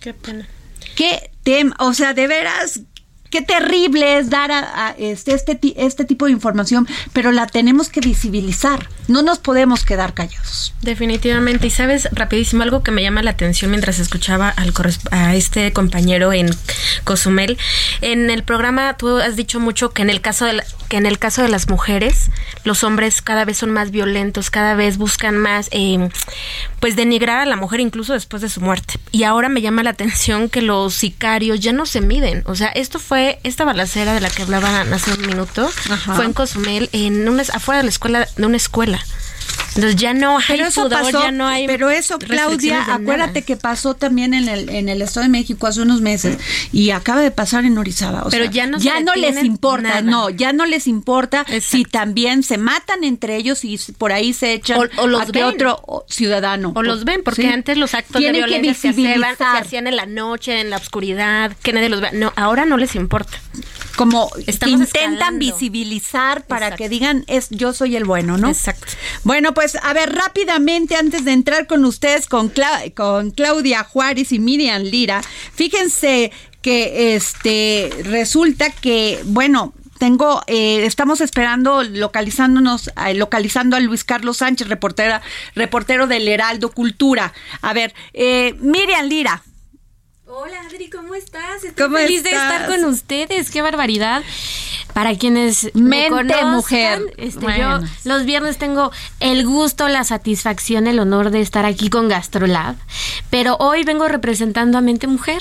[0.00, 0.48] Qué pena.
[0.96, 2.80] Qué tema, o sea, de veras,
[3.30, 4.50] qué terrible es dar
[4.98, 8.88] este, este, este tipo de información, pero la tenemos que visibilizar.
[9.08, 10.74] No nos podemos quedar callados.
[10.82, 11.66] Definitivamente.
[11.66, 14.72] Y sabes, rapidísimo, algo que me llama la atención mientras escuchaba al
[15.10, 16.50] a este compañero en
[17.04, 17.58] Cozumel.
[18.00, 21.18] En el programa tú has dicho mucho que en el caso de que en el
[21.18, 22.30] caso de las mujeres,
[22.64, 26.08] los hombres cada vez son más violentos, cada vez buscan más, eh,
[26.80, 28.94] pues denigrar a la mujer incluso después de su muerte.
[29.10, 32.42] Y ahora me llama la atención que los sicarios ya no se miden.
[32.46, 36.14] O sea, esto fue esta balacera de la que hablaban hace un minuto, Ajá.
[36.14, 39.04] fue en Cozumel, en una, afuera de la escuela, de una escuela.
[39.74, 43.32] Entonces ya no hay Pero eso pudor, pasó, ya no hay pero eso, Claudia, acuérdate
[43.40, 43.40] nada.
[43.42, 46.36] que pasó también en el, en el Estado de México hace unos meses
[46.72, 48.22] y acaba de pasar en Orizaba.
[48.24, 50.00] o Pero sea, ya no ya no les importa, nada.
[50.02, 54.52] no, ya no les importa si también se matan entre ellos y por ahí se
[54.54, 55.44] echan O- o los a que ven.
[55.44, 56.72] otro ciudadano.
[56.74, 57.48] O los ven, porque Sí.
[57.48, 60.70] antes los actos Tienen de que violencia se hacían, se hacían en la noche, en
[60.70, 62.10] la oscuridad, que nadie los vea.
[62.12, 63.38] No, ahora no les importa.
[63.98, 64.30] Como
[64.64, 68.48] intentan visibilizar para que digan es yo soy el bueno, ¿no?
[68.48, 68.86] Exacto.
[69.24, 72.52] Bueno, pues a ver, rápidamente antes de entrar con ustedes con,
[72.94, 75.20] con Claudia Juárez y Miriam Lira,
[75.52, 76.30] fíjense
[76.62, 84.36] que este resulta que, bueno, tengo, eh, estamos esperando, localizándonos, eh, localizando a Luis Carlos
[84.36, 85.22] Sánchez, reportera,
[85.56, 87.32] reportero del Heraldo Cultura.
[87.62, 89.42] A ver, eh, Miriam Lira.
[90.30, 91.64] Hola Adri, ¿cómo estás?
[91.64, 94.22] Estoy feliz de estar con ustedes, qué barbaridad.
[94.98, 97.14] Para quienes Mente me mujer.
[97.18, 98.90] Este, yo los viernes tengo
[99.20, 102.74] el gusto, la satisfacción, el honor de estar aquí con Gastrolab,
[103.30, 105.40] pero hoy vengo representando a Mente Mujer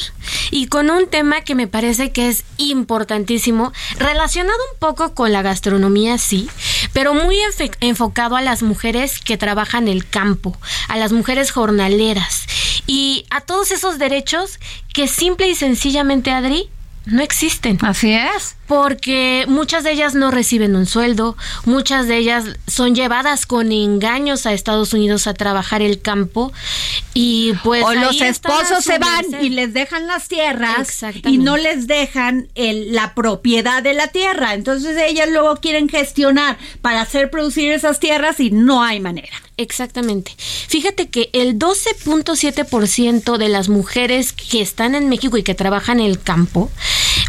[0.51, 5.41] y con un tema que me parece que es importantísimo, relacionado un poco con la
[5.41, 6.47] gastronomía, sí,
[6.93, 7.39] pero muy
[7.79, 10.55] enfocado a las mujeres que trabajan el campo,
[10.87, 12.45] a las mujeres jornaleras
[12.85, 14.59] y a todos esos derechos
[14.93, 16.69] que simple y sencillamente, Adri,
[17.07, 17.79] no existen.
[17.81, 18.56] Así es.
[18.67, 24.45] Porque muchas de ellas no reciben un sueldo, muchas de ellas son llevadas con engaños
[24.45, 26.51] a Estados Unidos a trabajar el campo
[27.13, 27.83] y pues...
[27.83, 32.93] O los esposos se van y les dejan las tierras y no les dejan el,
[32.93, 34.53] la propiedad de la tierra.
[34.53, 39.41] Entonces ellas luego quieren gestionar para hacer producir esas tierras y no hay manera.
[39.57, 40.35] Exactamente.
[40.37, 46.05] Fíjate que el 12.7% de las mujeres que están en México y que trabajan en
[46.05, 46.69] el campo,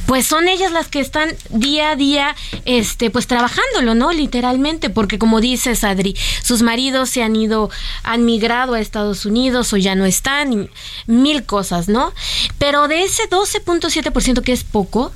[0.07, 4.13] pues son ellas las que están día a día, este, pues trabajándolo, ¿no?
[4.13, 7.71] Literalmente, porque como dices, Adri, sus maridos se han ido,
[8.03, 10.71] han migrado a Estados Unidos o ya no están,
[11.07, 12.13] mil cosas, ¿no?
[12.59, 15.13] Pero de ese 12.7% que es poco,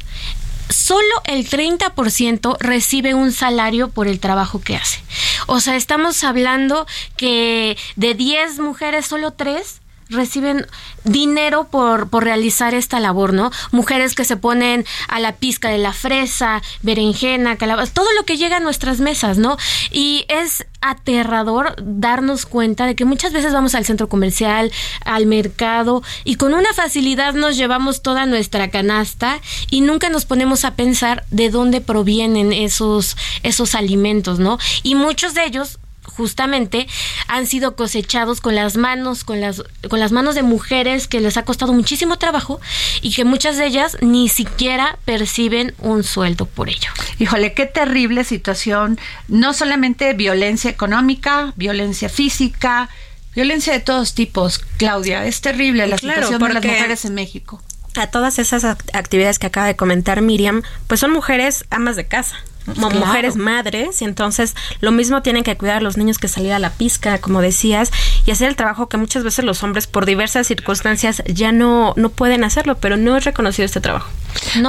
[0.68, 5.00] solo el 30% recibe un salario por el trabajo que hace.
[5.46, 6.86] O sea, estamos hablando
[7.16, 9.81] que de 10 mujeres, solo 3
[10.12, 10.66] reciben
[11.04, 13.50] dinero por, por realizar esta labor, ¿no?
[13.70, 18.36] Mujeres que se ponen a la pizca de la fresa, berenjena, calabaza, todo lo que
[18.36, 19.56] llega a nuestras mesas, ¿no?
[19.90, 24.70] Y es aterrador darnos cuenta de que muchas veces vamos al centro comercial,
[25.04, 29.40] al mercado y con una facilidad nos llevamos toda nuestra canasta
[29.70, 34.58] y nunca nos ponemos a pensar de dónde provienen esos esos alimentos, ¿no?
[34.82, 36.86] Y muchos de ellos justamente
[37.28, 41.36] han sido cosechados con las manos, con las, con las manos de mujeres que les
[41.36, 42.60] ha costado muchísimo trabajo
[43.00, 46.90] y que muchas de ellas ni siquiera perciben un sueldo por ello.
[47.18, 48.98] Híjole, qué terrible situación,
[49.28, 52.88] no solamente violencia económica, violencia física,
[53.34, 57.62] violencia de todos tipos, Claudia, es terrible la situación de las mujeres en México.
[57.96, 62.36] A todas esas actividades que acaba de comentar Miriam, pues son mujeres amas de casa
[62.66, 66.58] mujeres madres y entonces lo mismo tienen que cuidar a los niños que salir a
[66.58, 67.90] la pizca, como decías,
[68.26, 72.10] y hacer el trabajo que muchas veces los hombres por diversas circunstancias ya no, no
[72.10, 74.10] pueden hacerlo, pero no es reconocido este trabajo.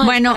[0.05, 0.35] bueno,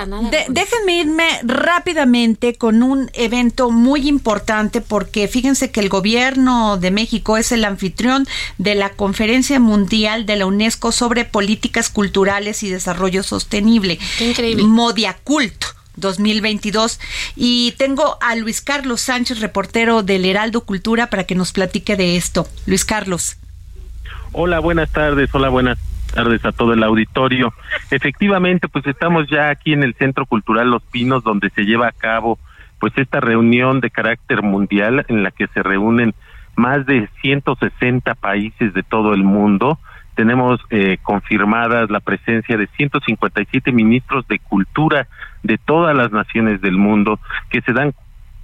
[0.48, 7.36] déjenme irme rápidamente con un evento muy importante porque fíjense que el gobierno de México
[7.36, 8.26] es el anfitrión
[8.58, 13.98] de la Conferencia Mundial de la UNESCO sobre Políticas Culturales y Desarrollo Sostenible.
[14.18, 14.64] Qué increíble.
[14.64, 15.65] Modiaculto.
[15.96, 17.00] 2022.
[17.36, 22.16] Y tengo a Luis Carlos Sánchez, reportero del Heraldo Cultura, para que nos platique de
[22.16, 22.46] esto.
[22.66, 23.38] Luis Carlos.
[24.32, 25.30] Hola, buenas tardes.
[25.34, 25.78] Hola, buenas
[26.14, 27.52] tardes a todo el auditorio.
[27.90, 31.92] Efectivamente, pues estamos ya aquí en el Centro Cultural Los Pinos, donde se lleva a
[31.92, 32.38] cabo
[32.78, 36.14] pues esta reunión de carácter mundial en la que se reúnen
[36.56, 39.78] más de 160 países de todo el mundo
[40.16, 45.06] tenemos eh, confirmadas la presencia de 157 ministros de cultura
[45.42, 47.94] de todas las naciones del mundo que se dan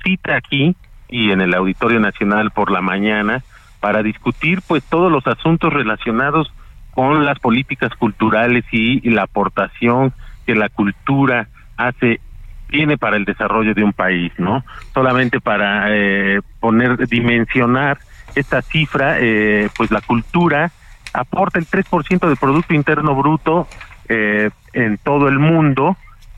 [0.04, 0.76] cita aquí
[1.08, 3.42] y en el Auditorio Nacional por la mañana
[3.80, 6.52] para discutir pues todos los asuntos relacionados
[6.92, 10.12] con las políticas culturales y, la aportación
[10.46, 11.48] que la cultura
[11.78, 12.20] hace
[12.68, 14.64] tiene para el desarrollo de un país, ¿no?
[14.94, 17.98] Solamente para eh, poner dimensionar
[18.34, 20.70] esta cifra, eh, pues la cultura
[21.12, 23.68] aporta el 3% del Producto Interno Bruto
[24.08, 25.96] eh, en todo el mundo.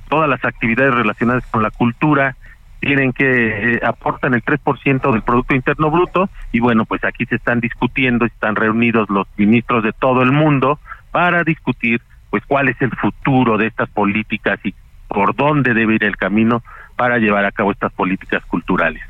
[0.09, 2.37] Todas las actividades relacionadas con la cultura
[2.81, 7.37] tienen que eh, aportan el 3% del Producto Interno Bruto y bueno, pues aquí se
[7.37, 10.79] están discutiendo, están reunidos los ministros de todo el mundo
[11.11, 14.75] para discutir pues cuál es el futuro de estas políticas y
[15.09, 16.62] por dónde debe ir el camino
[16.97, 19.03] para llevar a cabo estas políticas culturales.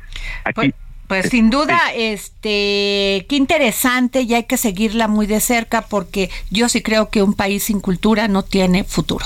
[0.45, 0.73] Aquí
[1.07, 6.29] pues, pues sin duda, este, qué interesante y hay que seguirla muy de cerca porque
[6.49, 9.25] yo sí creo que un país sin cultura no tiene futuro.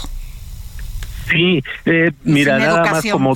[1.30, 3.34] Sí, eh, mira, nada más como,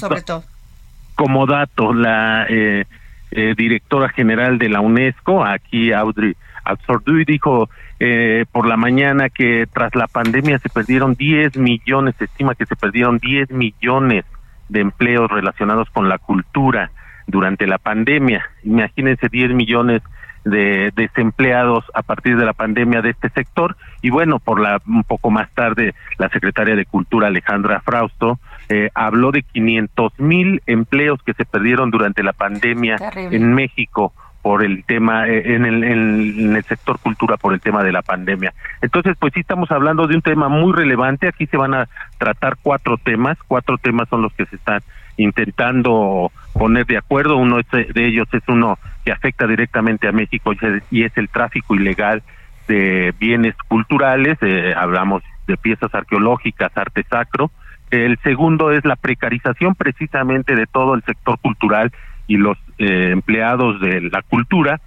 [1.15, 2.85] como dato, la eh,
[3.31, 6.35] eh, directora general de la UNESCO, aquí Audrey
[6.65, 7.69] Absorduy, dijo
[7.99, 12.65] eh, por la mañana que tras la pandemia se perdieron 10 millones, se estima que
[12.65, 14.25] se perdieron 10 millones
[14.69, 16.91] de empleos relacionados con la cultura
[17.27, 18.45] durante la pandemia.
[18.63, 20.01] Imagínense 10 millones
[20.45, 25.05] de desempleados a partir de la pandemia de este sector y bueno por la un
[25.05, 31.23] poco más tarde la secretaria de cultura Alejandra Frausto eh, habló de 500 mil empleos
[31.23, 34.11] que se perdieron durante la pandemia en México
[34.41, 38.01] por el tema eh, en el, en el sector cultura por el tema de la
[38.01, 38.53] pandemia.
[38.81, 41.29] Entonces, pues sí estamos hablando de un tema muy relevante.
[41.29, 43.37] Aquí se van a tratar cuatro temas.
[43.47, 44.81] Cuatro temas son los que se están
[45.17, 47.37] intentando poner de acuerdo.
[47.37, 50.53] Uno de ellos es uno que afecta directamente a México
[50.91, 52.23] y es el tráfico ilegal
[52.67, 54.37] de bienes culturales.
[54.41, 57.51] Eh, hablamos de piezas arqueológicas, arte sacro.
[57.91, 61.91] El segundo es la precarización precisamente de todo el sector cultural
[62.27, 64.81] y los eh, empleados de la cultura.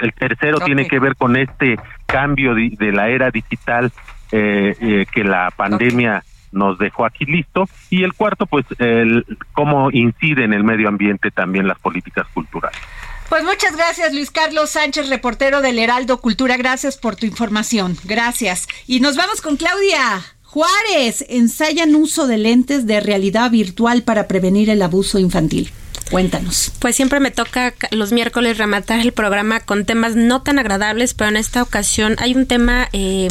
[0.00, 3.92] El tercero tiene que ver con este cambio de, la era digital
[4.32, 7.68] eh, eh, que la pandemia nos dejó aquí listo.
[7.90, 12.80] Y el cuarto, pues, el, cómo incide en el medio ambiente también las políticas culturales.
[13.28, 16.56] Pues muchas gracias, Luis Carlos Sánchez, reportero del Heraldo Cultura.
[16.56, 17.96] Gracias por tu información.
[18.04, 18.66] Gracias.
[18.88, 20.20] Y nos vamos con Claudia.
[20.42, 25.70] Juárez ensayan uso de lentes de realidad virtual para prevenir el abuso infantil.
[26.10, 26.72] Cuéntanos.
[26.80, 31.30] Pues siempre me toca los miércoles rematar el programa con temas no tan agradables, pero
[31.30, 33.28] en esta ocasión hay un tema eh,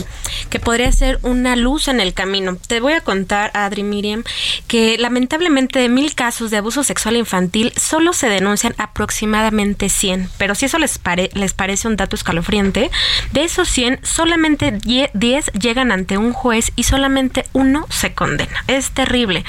[0.49, 2.55] que podría ser una luz en el camino.
[2.55, 4.23] Te voy a contar, Adri Miriam,
[4.67, 10.29] que lamentablemente de mil casos de abuso sexual infantil solo se denuncian aproximadamente 100.
[10.37, 11.01] Pero si eso les,
[11.33, 12.89] les parece un dato escalofriante,
[13.33, 18.63] de esos 100, solamente 10 llegan ante un juez y solamente uno se condena.
[18.67, 19.43] Es terrible.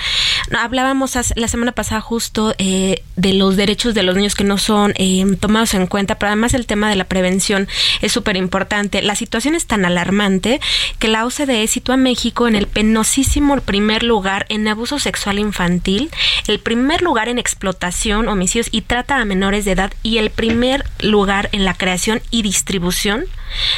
[0.59, 4.95] Hablábamos la semana pasada justo eh, de los derechos de los niños que no son
[4.97, 7.69] eh, tomados en cuenta, pero además el tema de la prevención
[8.01, 9.03] es súper importante.
[9.03, 10.61] La situación es tan alarmante
[10.99, 16.11] que la OCDE sitúa a México en el penosísimo primer lugar en abuso sexual infantil,
[16.47, 20.85] el primer lugar en explotación, homicidios y trata a menores de edad y el primer
[21.01, 23.27] lugar en la creación y distribución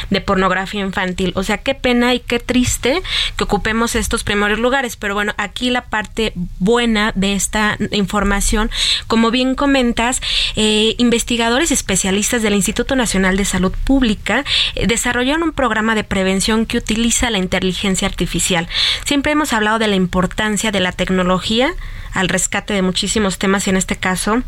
[0.09, 1.33] de pornografía infantil.
[1.35, 3.01] O sea, qué pena y qué triste
[3.37, 4.95] que ocupemos estos primeros lugares.
[4.95, 8.69] Pero bueno, aquí la parte buena de esta información,
[9.07, 10.21] como bien comentas,
[10.55, 16.65] eh, investigadores especialistas del Instituto Nacional de Salud Pública eh, desarrollaron un programa de prevención
[16.65, 18.69] que utiliza la inteligencia artificial.
[19.03, 21.73] Siempre hemos hablado de la importancia de la tecnología
[22.13, 24.43] al rescate de muchísimos temas, y en este caso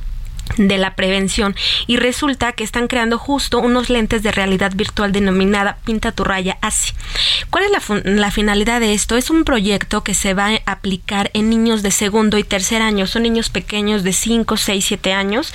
[0.57, 1.55] de la prevención
[1.87, 6.57] y resulta que están creando justo unos lentes de realidad virtual denominada Pinta tu raya
[6.61, 6.93] así.
[7.49, 9.17] ¿Cuál es la, la, finalidad de esto?
[9.17, 13.07] Es un proyecto que se va a aplicar en niños de segundo y tercer año,
[13.07, 15.53] son niños pequeños de 5, 6, 7 años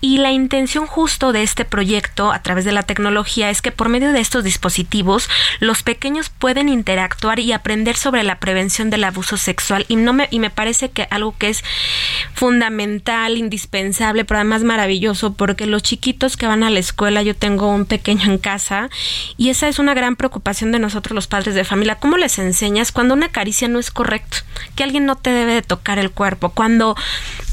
[0.00, 3.88] y la intención justo de este proyecto a través de la tecnología es que por
[3.88, 5.28] medio de estos dispositivos
[5.60, 10.28] los pequeños pueden interactuar y aprender sobre la prevención del abuso sexual y no me
[10.30, 11.64] y me parece que algo que es
[12.34, 17.68] fundamental, indispensable pero además maravilloso porque los chiquitos que van a la escuela, yo tengo
[17.68, 18.90] un pequeño en casa
[19.36, 21.96] y esa es una gran preocupación de nosotros los padres de familia.
[21.96, 24.38] ¿Cómo les enseñas cuando una caricia no es correcto?
[24.74, 26.96] Que alguien no te debe de tocar el cuerpo, cuando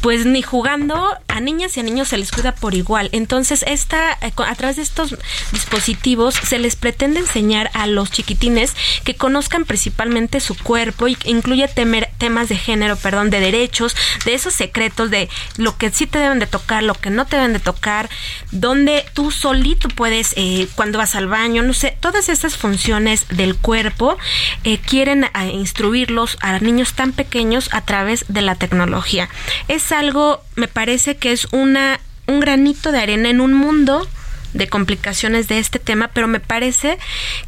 [0.01, 3.09] pues ni jugando a niñas y a niños se les cuida por igual.
[3.11, 5.15] Entonces, esta, eh, a través de estos
[5.51, 11.68] dispositivos se les pretende enseñar a los chiquitines que conozcan principalmente su cuerpo y incluye
[11.68, 13.95] temas de género, perdón, de derechos,
[14.26, 17.38] de esos secretos, de lo que sí te deben de tocar, lo que no te
[17.38, 18.10] deben de tocar,
[18.51, 23.55] donde tú solito puedes, eh, cuando vas al baño, no sé, todas estas funciones del
[23.55, 24.18] cuerpo
[24.64, 29.30] eh, quieren instruirlos a niños tan pequeños a través de la tecnología.
[29.68, 34.08] Es algo, me parece que es una, un granito de arena en un mundo
[34.53, 36.97] de complicaciones de este tema, pero me parece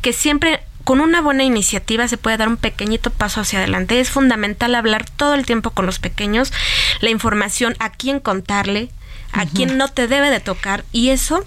[0.01, 3.99] que siempre con una buena iniciativa se puede dar un pequeñito paso hacia adelante.
[3.99, 6.51] Es fundamental hablar todo el tiempo con los pequeños,
[6.99, 8.89] la información, a quién contarle,
[9.31, 11.45] a quién no te debe de tocar y eso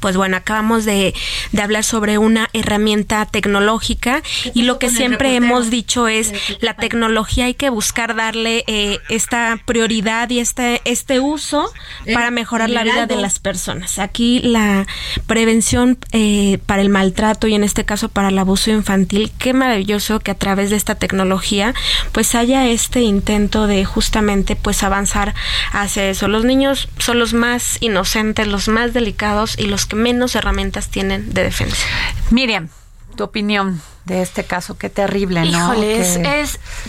[0.00, 1.14] pues bueno, acabamos de,
[1.60, 4.22] hablar sobre una herramienta tecnológica
[4.54, 9.60] y lo que siempre hemos dicho es la tecnología hay que buscar darle eh, esta
[9.66, 11.70] prioridad y este, este uso
[12.14, 13.98] para mejorar la vida de las personas.
[13.98, 14.86] Aquí la
[15.26, 20.20] prevención eh, para el maltrato y en este caso para el abuso infantil, qué maravilloso
[20.20, 21.74] que a través de esta tecnología
[22.12, 25.34] pues haya este intento de justamente pues avanzar
[25.72, 26.28] hacia eso.
[26.28, 31.34] Los niños son los más inocentes, los más delicados y los que menos herramientas tienen
[31.34, 31.84] de defensa.
[32.30, 32.68] Miriam,
[33.16, 35.72] tu opinión de este caso, qué terrible, ¿no?
[35.74, 36.18] es,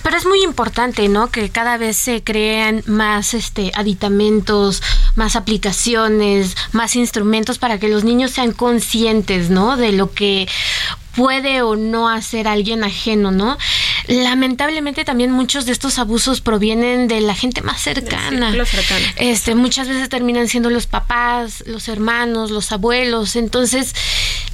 [0.01, 1.29] pero es muy importante, ¿no?
[1.29, 4.81] Que cada vez se crean más este aditamentos,
[5.15, 9.77] más aplicaciones, más instrumentos para que los niños sean conscientes, ¿no?
[9.77, 10.47] De lo que
[11.15, 13.57] puede o no hacer alguien ajeno, ¿no?
[14.07, 18.53] Lamentablemente también muchos de estos abusos provienen de la gente más cercana.
[19.17, 23.35] Este, muchas veces terminan siendo los papás, los hermanos, los abuelos.
[23.35, 23.93] Entonces,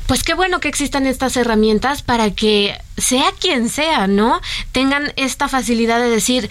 [0.07, 4.41] pues qué bueno que existan estas herramientas para que sea quien sea, ¿no?
[4.71, 6.49] Tengan esta facilidad de decir,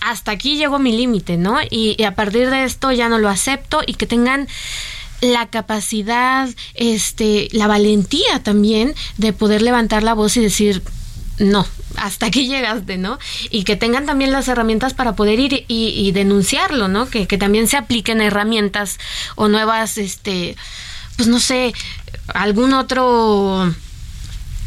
[0.00, 1.58] hasta aquí llegó mi límite, ¿no?
[1.70, 4.48] Y, a partir de esto ya no lo acepto y que tengan
[5.20, 10.82] la capacidad, este, la valentía también de poder levantar la voz y decir,
[11.38, 11.66] no,
[11.96, 13.18] hasta aquí llegaste, ¿no?
[13.50, 17.08] Y que tengan también las herramientas para poder ir y, denunciarlo, ¿no?
[17.08, 18.98] Que, que, también se apliquen herramientas
[19.36, 20.56] o nuevas, este,
[21.16, 21.72] pues no sé,
[22.28, 23.72] algún otro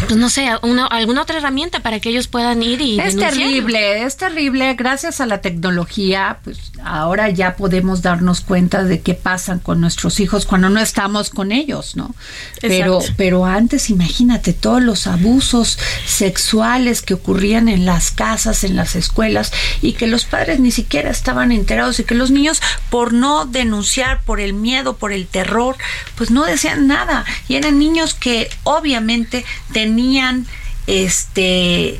[0.07, 4.03] pues no sé, una, alguna otra herramienta para que ellos puedan ir y Es terrible,
[4.03, 4.73] es terrible.
[4.73, 10.19] Gracias a la tecnología, pues ahora ya podemos darnos cuenta de qué pasan con nuestros
[10.19, 12.15] hijos cuando no estamos con ellos, ¿no?
[12.61, 18.95] Pero, pero antes, imagínate todos los abusos sexuales que ocurrían en las casas, en las
[18.95, 23.45] escuelas, y que los padres ni siquiera estaban enterados y que los niños, por no
[23.45, 25.75] denunciar, por el miedo, por el terror,
[26.15, 27.25] pues no decían nada.
[27.47, 30.47] Y eran niños que obviamente tenían tenían
[30.87, 31.99] este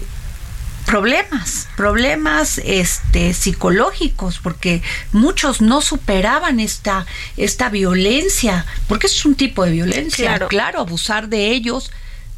[0.86, 4.82] problemas, problemas este psicológicos, porque
[5.12, 7.06] muchos no superaban esta
[7.38, 11.92] esta violencia, porque es un tipo de violencia, claro abusar de ellos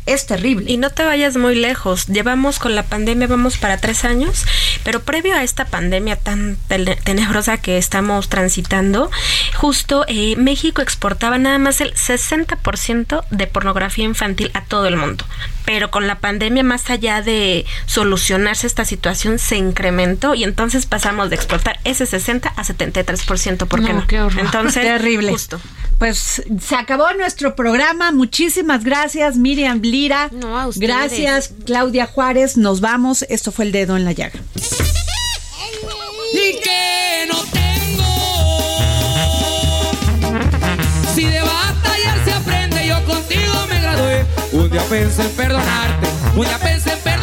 [0.06, 0.70] es terrible.
[0.72, 2.08] Y no te vayas muy lejos.
[2.08, 4.44] Llevamos con la pandemia, vamos para tres años,
[4.84, 6.58] pero previo a esta pandemia tan
[7.04, 9.10] tenebrosa que estamos transitando,
[9.56, 15.26] justo eh, México exportaba nada más el 60% de pornografía infantil a todo el mundo.
[15.66, 21.30] Pero con la pandemia, más allá de solucionarse esta situación, se incrementó y entonces pasamos
[21.30, 23.68] de exportar ese 60 a 73%.
[23.68, 24.06] ¿Por qué no?
[24.08, 24.42] Qué horror.
[24.42, 25.32] Entonces, terrible.
[25.32, 25.60] Justo.
[26.04, 28.12] Pues se acabó nuestro programa.
[28.12, 30.30] Muchísimas gracias, Miriam Lira.
[30.76, 32.58] Gracias, Claudia Juárez.
[32.58, 33.22] Nos vamos.
[33.30, 34.38] Esto fue el dedo en la llaga.
[36.34, 38.04] Y que no tengo.
[41.16, 44.26] Si de batallar se aprende, yo contigo me gradué.
[44.52, 46.10] Un día pensé en perdonarte.
[46.36, 47.23] Un día pensé en perdonarte.